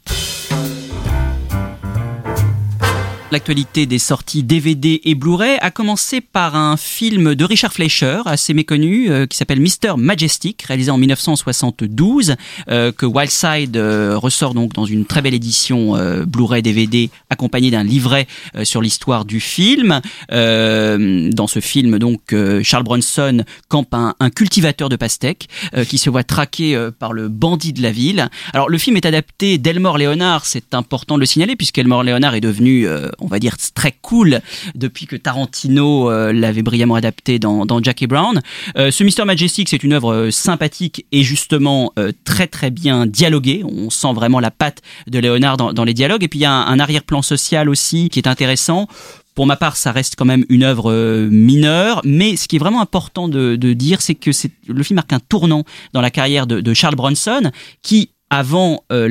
[3.32, 8.56] L'actualité des sorties DVD et Blu-ray a commencé par un film de Richard Fleischer, assez
[8.56, 9.98] méconnu, euh, qui s'appelle Mr.
[9.98, 12.38] Majestic, réalisé en 1972,
[12.72, 17.84] euh, que Wildside euh, ressort donc dans une très belle édition Blu-ray DVD, accompagné d'un
[17.84, 18.26] livret
[18.64, 20.02] sur l'histoire du film.
[20.30, 25.50] Dans ce film, donc, Charles Bronson campe un, cultivateur de pastèques
[25.88, 28.30] qui se voit traqué par le bandit de la ville.
[28.54, 32.42] Alors, le film est adapté d'Elmore Leonard, c'est important de le signaler, puisqu'Elmore Leonard est
[32.42, 32.88] devenu,
[33.22, 34.41] on va dire, très cool
[34.76, 38.41] depuis que Tarantino euh, l'avait brillamment adapté dans, Jackie Brown.
[38.78, 41.93] Euh, ce Mister Majestic, c'est une œuvre euh, sympathique et justement
[42.24, 43.63] très très bien dialoguée.
[43.63, 46.24] On sent vraiment la patte de Leonard dans, les dialogues.
[46.24, 48.88] Et puis il y a un, arrière-plan social aussi qui est intéressant.
[49.36, 52.82] Pour ma part, ça reste quand même une œuvre mineure, mais ce qui est vraiment
[52.82, 54.32] important de, dire, c'est que
[54.67, 55.63] le film marque un tournant
[55.93, 57.51] dans la carrière de, de Charles Bronson,
[57.82, 59.08] qui avant euh,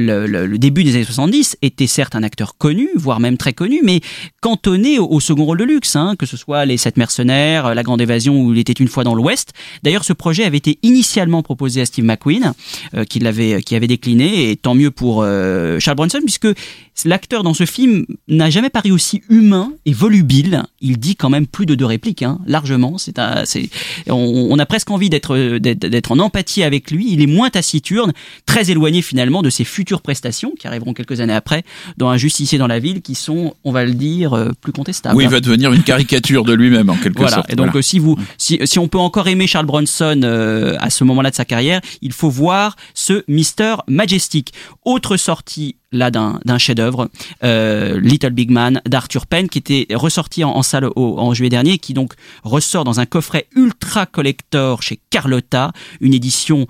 [0.47, 4.01] le, début des années 70, était certes un acteur connu, voire même très connu, mais
[4.41, 8.01] cantonné au, second rôle de luxe, hein, que ce soit Les Sept Mercenaires, La Grande
[8.01, 9.53] Évasion ou Il était une fois dans l'Ouest.
[9.83, 12.53] D'ailleurs, ce projet avait été initialement proposé à Steve McQueen,
[12.95, 16.49] euh, qui l'avait, qui avait décliné, et tant mieux pour euh, Charles Bronson, puisque
[17.05, 20.63] l'acteur dans ce film n'a jamais paru aussi humain et volubile.
[20.81, 22.99] Il dit quand même plus de deux répliques, hein, largement.
[22.99, 23.19] C'est,
[24.09, 27.13] on a presque envie d'être, d'être, d'être en empathie avec lui.
[27.13, 28.13] Il est moins taciturne,
[28.47, 31.65] très éloigné finalement de ses futures prestations qui arriveront quelques années après
[31.97, 35.17] dans Un justicier dans la ville, qui sont, on va le dire, euh, plus contestables.
[35.17, 37.37] Oui, il va devenir une caricature de lui-même en quelque Voilà.
[37.37, 37.51] sorte.
[37.51, 37.79] Et donc, Voilà.
[37.79, 41.31] euh, si vous, si, si on peut encore aimer Charles Bronson euh, à ce moment-là
[41.31, 44.53] de sa carrière, il faut voir ce Mister Majestic.
[44.85, 47.09] Autre sortie là d'un d'un chef-d'œuvre,
[47.45, 51.49] euh, Little Big Man d'Arthur Penn, qui était ressorti en, en salle au- en juillet
[51.49, 56.67] dernier, qui donc ressort dans un coffret ultra collector chez Carlotta, une édition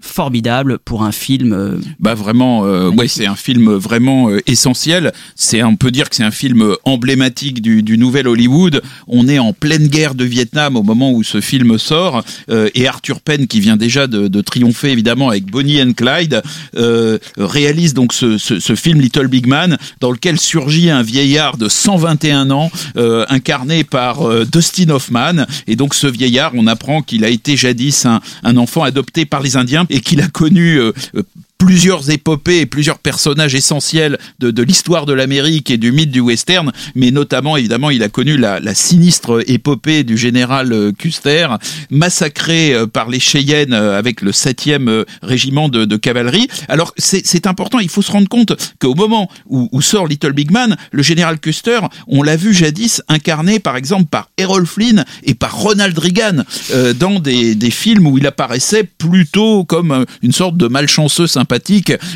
[0.00, 1.52] formidable pour un film.
[1.52, 5.12] euh, Bah vraiment, euh, ouais, c'est un film vraiment euh, essentiel.
[5.34, 8.82] C'est, on peut dire que c'est un film emblématique du, du nouvel Hollywood.
[9.08, 12.86] On est en pleine guerre de Vietnam au moment où ce film sort, euh, et
[12.86, 16.42] Arthur Penn, qui vient déjà de, de triompher évidemment avec Bonnie and Clyde,
[16.76, 21.56] euh, réalise donc ce, ce, ce film Little Big Man, dans lequel surgit un vieillard
[21.56, 25.46] de 121 ans, euh, incarné par Dustin Hoffman.
[25.66, 29.40] Et donc ce vieillard, on apprend qu'il a été jadis un, un enfant adopté par
[29.42, 31.22] les Indiens et qu'il a connu euh, euh,
[31.58, 36.20] plusieurs épopées et plusieurs personnages essentiels de, de l'histoire de l'Amérique et du mythe du
[36.20, 41.48] western, mais notamment, évidemment, il a connu la, la sinistre épopée du général euh, Custer,
[41.90, 46.48] massacré euh, par les Cheyennes euh, avec le 7e euh, régiment de, de cavalerie.
[46.68, 50.50] Alors, c'est important, il faut se rendre compte qu'au moment où, où sort Little Big
[50.50, 55.34] Man, le général Custer, on l'a vu jadis incarné, par exemple, par Errol Flynn et
[55.34, 60.56] par Ronald Reagan euh, dans des, des films où il apparaissait plutôt comme une sorte
[60.56, 61.45] de malchanceux sympathique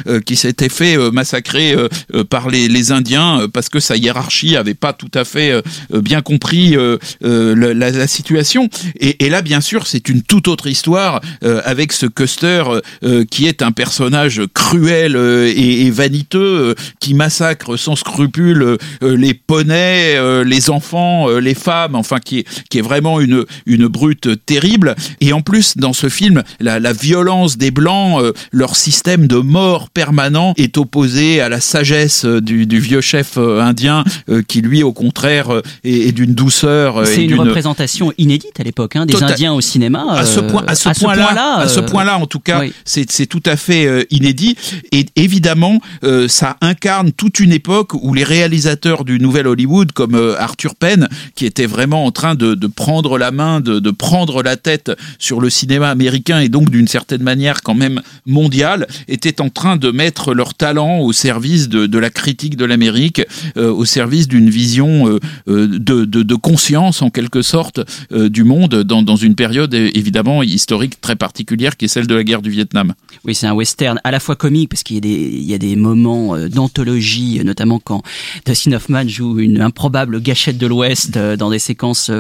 [0.07, 4.74] euh, qui s'était fait euh, massacrer euh, par les, Indiens parce que sa hiérarchie avait
[4.74, 5.53] pas tout à fait
[5.93, 6.76] bien compris
[7.20, 8.68] la, situation.
[8.99, 12.64] Et, là, bien sûr, c'est une toute autre histoire avec ce Custer
[13.31, 21.28] qui est un personnage cruel et, vaniteux qui massacre sans scrupule les poneys, les enfants,
[21.28, 24.97] les femmes, enfin qui est, qui est vraiment une, une brute terrible.
[25.20, 28.22] Et en plus, dans ce film, la, violence des Blancs,
[28.53, 33.36] leur système de mort permanent est opposé à la sagesse euh, du, du vieux chef
[33.36, 35.50] euh, indien euh, qui, lui, au contraire,
[35.84, 37.06] est, est d'une douceur.
[37.06, 40.04] C'est une représentation inédite à l'époque, hein, des Total- Indiens au cinéma.
[40.10, 42.60] à ce point, à ce à ce point-là, à ce euh, point-là, en tout cas,
[42.60, 42.72] oui.
[42.84, 44.56] c'est tout à fait inédit.
[44.92, 45.78] Et évidemment,
[46.28, 51.46] ça incarne toute une époque où les réalisateurs du nouvel Hollywood, comme Arthur Penn, qui
[51.46, 55.40] était vraiment en train de, de prendre la main, de, de prendre la tête sur
[55.40, 59.90] le cinéma américain et donc d'une certaine manière quand même mondiale, étaient en train de
[59.90, 63.22] mettre leur talent au service de, de la critique de l'Amérique,
[63.56, 67.80] euh, au service d'une vision euh, euh, de, de, de conscience en quelque sorte
[68.12, 72.14] euh, du monde dans, dans une période évidemment historique très particulière qui est celle de
[72.14, 72.94] la guerre du Vietnam.
[73.24, 75.54] Oui, c'est un western à la fois comique parce qu'il y a des, il y
[75.54, 78.02] a des moments euh, d'anthologie, euh, notamment quand
[78.46, 82.11] Dustin Hoffman joue une improbable gâchette de l'Ouest dans des séquences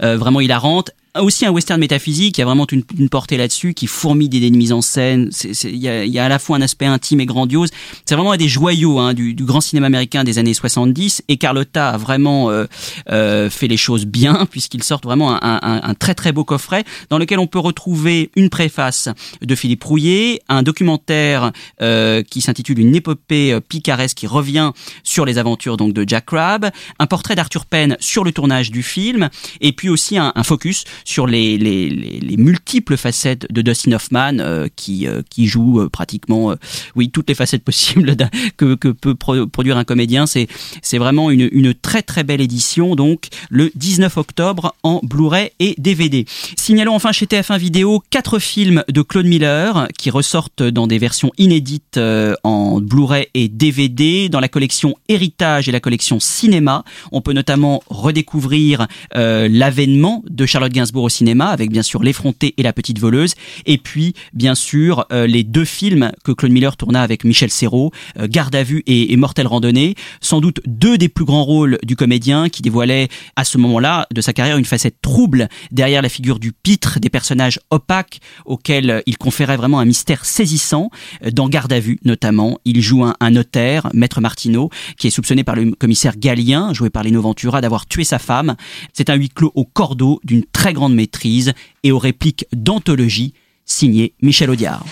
[0.00, 0.90] vraiment hilarantes.
[1.18, 4.56] Aussi un western métaphysique, il y a vraiment une, portée là-dessus qui fourmille d'idées de
[4.56, 5.30] mise en scène.
[5.64, 7.70] Il y, a, à la fois un aspect intime et grandiose.
[8.04, 11.24] C'est vraiment un des joyaux hein, du, grand cinéma américain des années 70.
[11.26, 12.66] Et Carlotta a vraiment euh,
[13.10, 17.40] euh, fait les choses bien puisqu'il sort vraiment un, très très beau coffret dans lequel
[17.40, 19.08] on peut retrouver une préface
[19.42, 21.50] de Philippe Rouillet, un documentaire
[21.82, 24.70] euh, qui s'intitule Une épopée euh, picaresque qui revient
[25.02, 26.66] sur les aventures donc de Jack Crabbe,
[27.00, 29.28] un portrait d'Arthur Penn sur le tournage du film,
[29.60, 34.38] et puis aussi un focus sur les, les, les, les multiples facettes de Dustin Hoffman
[34.38, 36.54] euh, qui, euh, qui joue euh, pratiquement
[36.96, 38.16] oui toutes les facettes possibles
[38.56, 40.24] que, que peut pro- produire un comédien.
[40.26, 45.74] C'est vraiment une, une très très belle édition donc le 19 octobre en Blu-ray et
[45.78, 46.24] DVD.
[46.56, 51.30] Signalons enfin chez TF1 Vidéo quatre films de Claude Miller qui ressortent dans des versions
[51.38, 51.98] inédites
[52.44, 56.84] en Blu-ray et DVD dans la collection Héritage et la collection Cinéma.
[57.12, 62.62] On peut notamment redécouvrir l'avènement de Charlotte Gainsbourg au cinéma avec bien sûr L'effronté et
[62.62, 63.34] la petite voleuse
[63.66, 67.90] et puis bien sûr euh, les deux films que Claude Miller tourna avec Michel Serrault,
[68.18, 71.78] euh, Garde à vue et, et Mortel randonnée, sans doute deux des plus grands rôles
[71.82, 76.08] du comédien qui dévoilaient à ce moment-là de sa carrière une facette trouble derrière la
[76.08, 80.90] figure du pitre, des personnages opaques auxquels il conférait vraiment un mystère saisissant.
[81.24, 85.10] Euh, Dans Garde à vue notamment, il joue un, un notaire, Maître Martineau, qui est
[85.10, 88.56] soupçonné par le commissaire Galien, joué par Lino Ventura, d'avoir tué sa femme.
[88.92, 91.52] C'est un huis clos au cordeau d'une très grande maîtrise
[91.82, 94.84] et aux répliques d'anthologie signé Michel Audiard.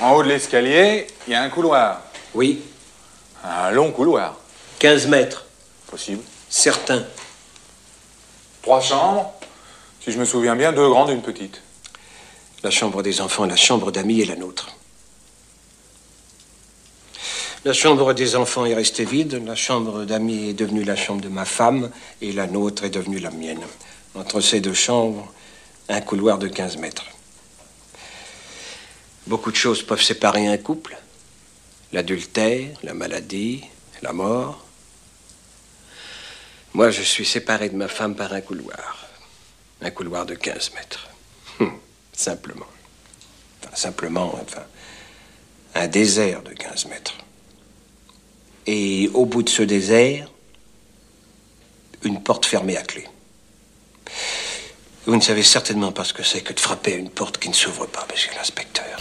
[0.00, 2.02] En haut de l'escalier, il y a un couloir.
[2.34, 2.60] Oui,
[3.44, 4.36] Un long couloir.
[4.78, 5.46] 15 mètres.
[5.90, 6.22] Possible.
[6.48, 7.04] Certain.
[8.62, 9.32] Trois chambres.
[10.00, 11.62] Si je me souviens bien, deux grandes et une petite.
[12.62, 14.68] La chambre des enfants, la chambre d'amis et la nôtre.
[17.64, 21.28] La chambre des enfants est restée vide, la chambre d'amis est devenue la chambre de
[21.28, 21.90] ma femme
[22.22, 23.60] et la nôtre est devenue la mienne.
[24.16, 25.30] Entre ces deux chambres,
[25.88, 27.04] un couloir de 15 mètres.
[29.26, 30.96] Beaucoup de choses peuvent séparer un couple.
[31.92, 33.64] L'adultère, la maladie,
[34.00, 34.64] la mort.
[36.72, 39.06] Moi, je suis séparé de ma femme par un couloir.
[39.82, 41.08] Un couloir de 15 mètres.
[41.60, 41.78] Hum,
[42.12, 42.66] simplement.
[43.62, 44.64] Enfin, simplement, enfin,
[45.74, 47.18] un désert de 15 mètres.
[48.66, 50.30] Et au bout de ce désert,
[52.02, 53.06] une porte fermée à clé.
[55.06, 57.48] Vous ne savez certainement pas ce que c'est que de frapper à une porte qui
[57.48, 58.98] ne s'ouvre pas, monsieur l'inspecteur.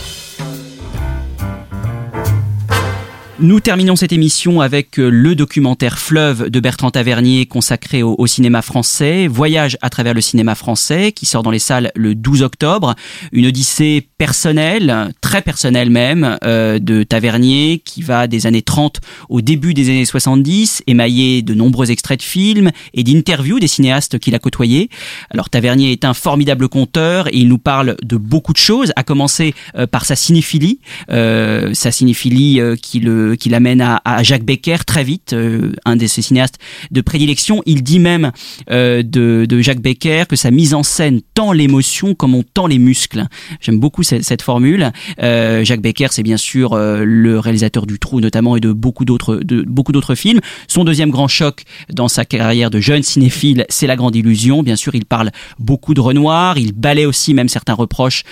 [3.42, 8.62] Nous terminons cette émission avec euh, le documentaire Fleuve de Bertrand Tavernier consacré au, cinéma
[8.62, 12.96] français, Voyage à travers le cinéma français qui sort dans les salles le 12 octobre,
[13.34, 19.42] une odyssée personnelle, très personnelle même, euh, de Tavernier qui va des années 30 au
[19.42, 24.34] début des années 70, émaillé de nombreux extraits de films et d'interviews des cinéastes qu'il
[24.36, 24.90] a côtoyés.
[25.30, 29.04] Alors Tavernier est un formidable conteur et il nous parle de beaucoup de choses, à
[29.04, 30.80] commencer euh, par sa cinéphilie,
[31.10, 36.06] sa cinéphilie qui le qui l'amène à, à, Jacques Becker très vite, euh, un de
[36.06, 36.60] ses cinéastes
[36.92, 37.62] de prédilection.
[37.66, 38.32] Il dit même
[38.70, 42.68] euh, de, de, Jacques Becker que sa mise en scène tend l'émotion comme on tend
[42.68, 43.26] les muscles.
[43.62, 44.92] J'aime beaucoup cette, cette formule.
[45.22, 49.38] Euh, Jacques Becker, c'est bien sûr le réalisateur du Trou notamment et de beaucoup d'autres
[49.38, 50.40] de beaucoup d'autres films.
[50.68, 54.64] Son deuxième grand choc dans sa carrière de jeune cinéphile, c'est La Grande Illusion.
[54.64, 56.58] Bien sûr, il parle beaucoup de Renoir.
[56.58, 58.24] Il balaie aussi même certains reproches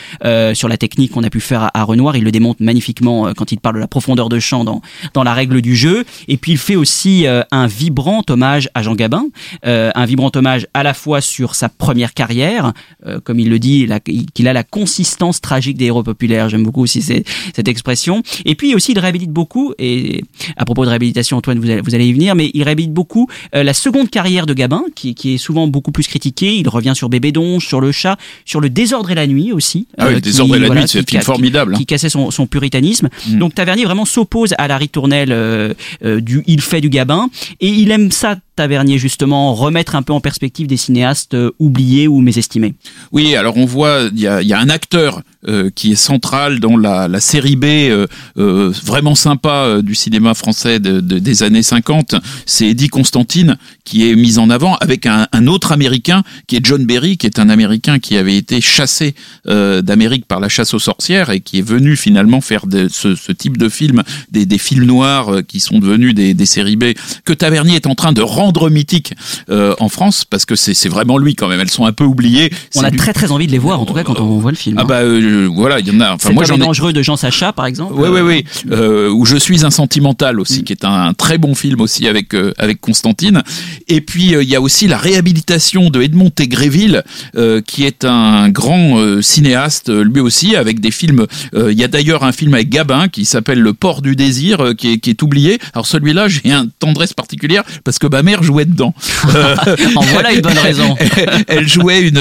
[0.54, 2.18] sur la technique qu'on a pu faire à, à Renoir.
[2.18, 4.82] Il le démontre magnifiquement quand il parle de la profondeur de champ dans
[5.14, 6.06] dans la règle du jeu.
[6.28, 9.26] Et puis il fait aussi euh, un vibrant hommage à Jean Gabin,
[9.66, 12.74] euh, un vibrant hommage à la fois sur sa première carrière,
[13.06, 13.88] euh, comme il le dit,
[14.34, 16.50] qu'il a la consistance tragique des héros populaires.
[16.50, 18.24] J'aime beaucoup aussi cette expression.
[18.46, 20.24] Et puis aussi il réhabilite beaucoup, et
[20.58, 23.28] à propos de réhabilitation, Antoine, vous allez, vous allez y venir, mais il réhabilite beaucoup
[23.52, 26.56] la seconde carrière de Gabin, qui, qui, est souvent beaucoup plus critiquée.
[26.58, 29.88] Il revient sur Bébé Donge, sur Le Chat, sur Le Désordre et la Nuit aussi.
[29.98, 31.74] Ah oui, Le Désordre et la Nuit, c'est formidable.
[31.74, 33.10] Qui, qui cassait son, son puritanisme.
[33.28, 33.40] Mm.
[33.40, 37.30] Donc Tavernier vraiment s'oppose à la ritournelle euh, euh, du Il fait du Gabin.
[37.60, 42.08] Et il aime ça Tavernier justement remettre un peu en perspective des cinéastes euh, oubliés
[42.08, 42.76] ou mésestimés.
[43.12, 47.20] Oui, alors on voit il y a, un acteur euh, qui est central dans la,
[47.20, 52.90] série B euh, vraiment sympa du cinéma français de, de, des années 50, c'est Eddie
[52.90, 57.26] Constantine qui est mis en avant avec un, autre américain qui est John Berry qui
[57.26, 61.60] est un américain qui avait été chassé d'Amérique par la chasse aux sorcières et qui
[61.60, 66.14] est venu finalement faire ce, type de film des, des films noirs qui sont devenus
[66.14, 66.86] des, des séries B
[67.26, 69.14] que Tavernier est en train de rendre mythique
[69.50, 71.60] euh, en France parce que c'est vraiment lui quand même.
[71.60, 72.52] Elles sont un peu oubliées.
[72.76, 72.98] On a lui.
[72.98, 74.78] très très envie de les voir en tout cas quand on voit le film.
[74.80, 76.14] Ah bah euh, voilà, il y en a.
[76.14, 77.94] Enfin moi j'en ai dangereux de Jean Sacha par exemple.
[77.96, 78.46] Oui oui oui.
[78.72, 80.64] Euh, où je suis un sentimental aussi, mm.
[80.64, 83.44] qui est un, un, très bon film aussi avec euh, avec Constantine.
[83.88, 87.04] Et puis euh, il y a aussi la réhabilitation de Edmond Tegréville,
[87.36, 88.74] euh, qui est un grand
[89.22, 91.26] cinéaste lui aussi avec des films.
[91.54, 94.94] Il y a d'ailleurs un film avec Gabin qui s'appelle Le Port du désir, qui
[94.94, 95.60] est, qui est oublié.
[95.74, 98.94] Alors celui-là j'ai un tendresse particulière parce que ma mère jouait dedans.
[99.96, 100.96] en voilà une bonne raison.
[101.48, 102.18] elle jouait une,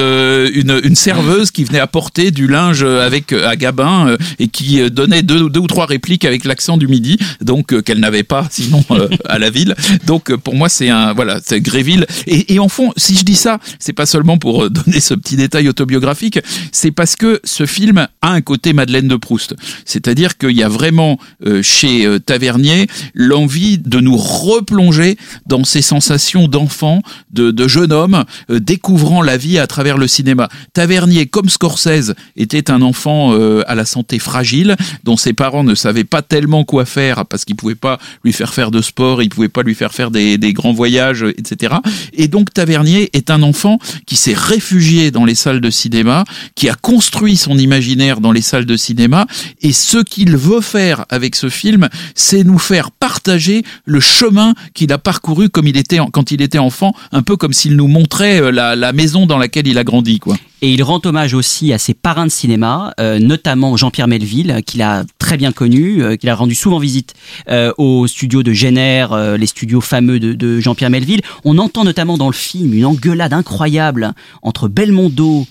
[0.54, 5.22] une, une, serveuse qui venait apporter du linge avec à Gabin euh, et qui donnait
[5.22, 8.84] deux, deux ou trois répliques avec l'accent du midi, donc euh, qu'elle n'avait pas sinon
[8.90, 9.74] euh, à la ville.
[10.06, 13.36] Donc pour moi c'est un voilà c'est Gréville et, et en fond si je dis
[13.36, 16.40] ça c'est pas seulement pour donner ce petit détail autobiographique,
[16.72, 19.54] c'est parce que ce film a un côté Madeleine de Proust,
[19.84, 21.18] c'est-à-dire qu'il y a vraiment
[21.62, 26.01] chez Tavernier l'envie de nous replonger dans ces sensations
[26.48, 30.48] d'enfant, de, de jeune homme, euh, découvrant la vie à travers le cinéma.
[30.72, 35.74] Tavernier, comme Scorsese, était un enfant euh, à la santé fragile, dont ses parents ne
[35.74, 39.28] savaient pas tellement quoi faire parce qu'ils pouvaient pas lui faire faire de sport, ils
[39.28, 41.74] pouvaient pas lui faire faire des grands voyages, etc.
[42.12, 46.24] Et donc Tavernier est un enfant qui s'est réfugié dans les salles de cinéma,
[46.54, 49.26] qui a construit son imaginaire dans les salles de cinéma,
[49.60, 54.92] et ce qu'il veut faire avec ce film, c'est nous faire partager le chemin qu'il
[54.92, 58.40] a parcouru comme il était quand il était enfant, un peu comme s'il nous montrait
[58.40, 60.36] euh, la, maison dans laquelle il a grandi, quoi.
[60.64, 64.80] Et il rend hommage aussi à ses parrains de cinéma, euh, notamment Jean-Pierre Melville, qu'il
[64.80, 67.14] a très bien connu, euh, qu'il a rendu souvent visite
[67.48, 71.22] euh, au studio de Génère, euh, les studios fameux de Jean-Pierre Melville.
[71.44, 74.12] On entend notamment dans le film une engueulade incroyable
[74.42, 75.46] entre Belmondo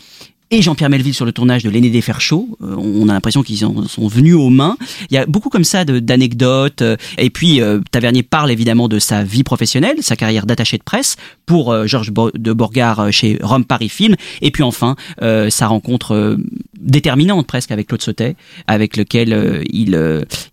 [0.51, 2.57] et Jean-Pierre Melville sur le tournage de L'aîné des fers chauds.
[2.61, 4.77] Euh, on a l'impression qu'ils sont, sont, venus aux mains.
[5.09, 6.83] Il y a beaucoup comme ça d'anecdotes.
[7.17, 11.15] Et puis, euh, Tavernier parle évidemment de sa vie professionnelle, sa carrière d'attaché de presse
[11.45, 14.15] pour euh, Georges de Borgard chez Rome Paris Film.
[14.41, 16.37] Et puis enfin, euh, sa rencontre euh,
[16.79, 18.35] déterminante presque avec Claude Sautet,
[18.67, 19.97] avec lequel euh, il,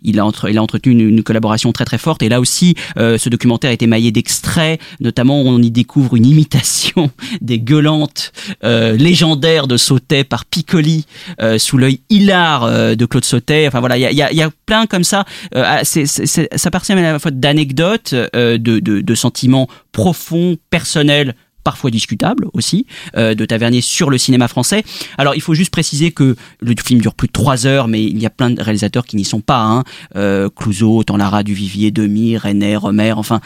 [0.02, 2.22] il, a entre, il a entretenu une, une, collaboration très très forte.
[2.22, 4.80] Et là aussi, ce documentaire est émaillé d'extraits.
[5.00, 8.32] Notamment, on y découvre une imitation des gueulantes
[8.62, 11.06] légendaires de Sautet par Piccoli
[11.40, 13.66] euh, sous l'œil hilar euh, de Claude Sautet.
[13.66, 15.24] Enfin voilà, il y a, plein comme ça.
[15.54, 21.34] Euh, c'est, ça partient à la fois d'anecdotes, de, sentiments profonds, personnels
[21.64, 24.84] parfois discutable aussi, de Tavernier sur le cinéma français.
[25.18, 28.18] Alors il faut juste préciser que le film dure plus de trois heures, mais il
[28.18, 29.84] y a plein de réalisateurs qui n'y sont pas.
[30.14, 30.48] Hein.
[30.56, 33.40] Clouseau, Tanlara, Duvivier, Demi, René, Romer, enfin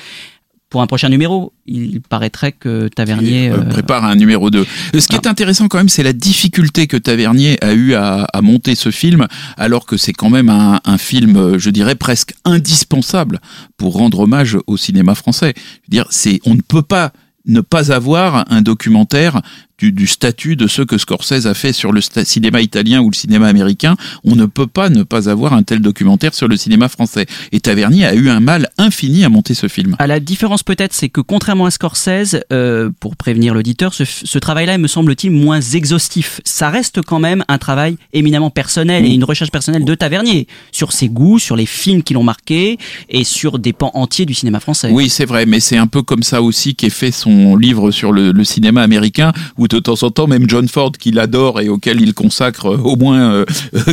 [0.73, 1.53] pour un prochain numéro.
[1.67, 4.67] Il paraîtrait que Tavernier euh, euh, prépare un numéro 2.
[4.99, 8.41] Ce qui est intéressant quand même, c'est la difficulté que Tavernier a eu à, à
[8.41, 12.33] monter ce film, alors que c'est quand même un, un film, euh, je dirais, presque
[12.47, 13.39] indispensable
[13.77, 15.53] pour rendre hommage au cinéma français.
[15.57, 17.13] Je veux dire, c'est, on ne peut pas
[17.45, 19.43] ne pas avoir un documentaire
[19.83, 23.17] du, du statut de ce que Scorsese a fait sur le cinéma italien ou le
[23.17, 23.97] cinéma américain.
[24.23, 27.27] On ne peut pas ne pas avoir un tel documentaire sur le cinéma français.
[27.51, 29.97] Et Tavernier a eu un mal infini à monter ce film.
[29.99, 34.39] À la différence peut-être, c'est que contrairement à Scorsese, euh, pour prévenir l'auditeur, ce, ce
[34.39, 36.41] travail-là me semble-t-il moins exhaustif.
[36.45, 40.93] Ça reste quand même un travail éminemment personnel et une recherche personnelle de Tavernier sur
[40.93, 42.79] ses goûts, sur les films qui l'ont marqué
[43.09, 44.91] et sur des pans entiers du cinéma français.
[44.93, 48.13] Oui, c'est vrai, mais c'est un peu comme ça aussi qu'est fait son livre sur
[48.13, 51.69] le, le cinéma américain, où de temps en temps, même John Ford, qu'il adore et
[51.69, 53.45] auquel il consacre euh, au moins euh,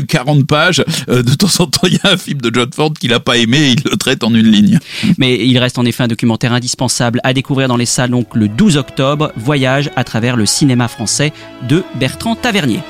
[0.08, 2.94] 40 pages, euh, de temps en temps, il y a un film de John Ford
[2.94, 4.80] qu'il n'a pas aimé et il le traite en une ligne.
[5.18, 8.48] Mais il reste en effet un documentaire indispensable à découvrir dans les salles donc le
[8.48, 11.34] 12 octobre, Voyage à travers le cinéma français
[11.68, 12.82] de Bertrand Tavernier.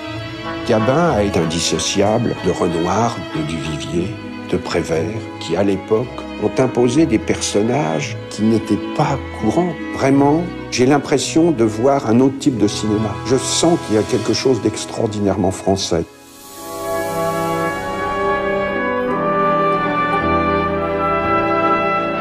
[0.67, 4.07] Gabin a été indissociable de Renoir, de Duvivier,
[4.51, 6.07] de Prévert, qui à l'époque
[6.43, 9.73] ont imposé des personnages qui n'étaient pas courants.
[9.93, 13.13] Vraiment, j'ai l'impression de voir un autre type de cinéma.
[13.25, 16.05] Je sens qu'il y a quelque chose d'extraordinairement français.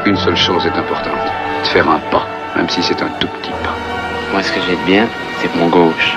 [0.05, 1.13] Une seule chose est importante,
[1.61, 3.75] de faire un pas, même si c'est un tout petit pas.
[4.31, 5.07] Moi, ce que j'ai de bien,
[5.41, 6.15] c'est mon gauche.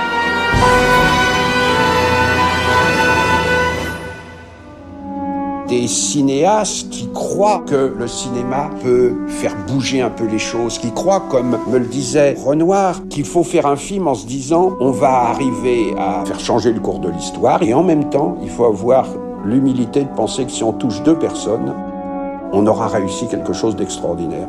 [5.72, 10.92] Des cinéastes qui croient que le cinéma peut faire bouger un peu les choses, qui
[10.92, 14.90] croient, comme me le disait Renoir, qu'il faut faire un film en se disant on
[14.90, 18.66] va arriver à faire changer le cours de l'histoire et en même temps, il faut
[18.66, 19.06] avoir
[19.46, 21.72] l'humilité de penser que si on touche deux personnes,
[22.52, 24.48] on aura réussi quelque chose d'extraordinaire.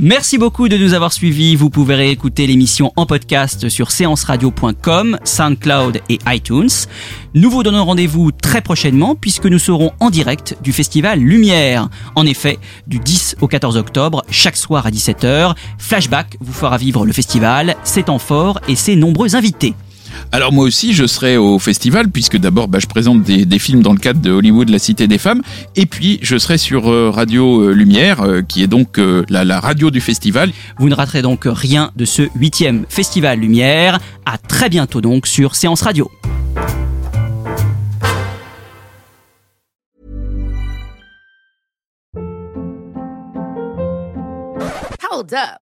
[0.00, 1.56] Merci beaucoup de nous avoir suivis.
[1.56, 6.68] Vous pouvez réécouter l'émission en podcast sur séanceradio.com, SoundCloud et iTunes.
[7.34, 11.88] Nous vous donnons rendez-vous très prochainement puisque nous serons en direct du festival Lumière.
[12.14, 17.04] En effet, du 10 au 14 octobre, chaque soir à 17h, Flashback vous fera vivre
[17.04, 19.74] le festival, ses temps forts et ses nombreux invités.
[20.32, 23.82] Alors moi aussi, je serai au festival, puisque d'abord, bah, je présente des, des films
[23.82, 25.42] dans le cadre de Hollywood, la Cité des Femmes,
[25.76, 29.44] et puis je serai sur euh, Radio euh, Lumière, euh, qui est donc euh, la,
[29.44, 30.52] la radio du festival.
[30.78, 33.98] Vous ne raterez donc rien de ce huitième festival Lumière.
[34.26, 36.10] À très bientôt donc sur Séance Radio.
[45.10, 45.67] Hold up.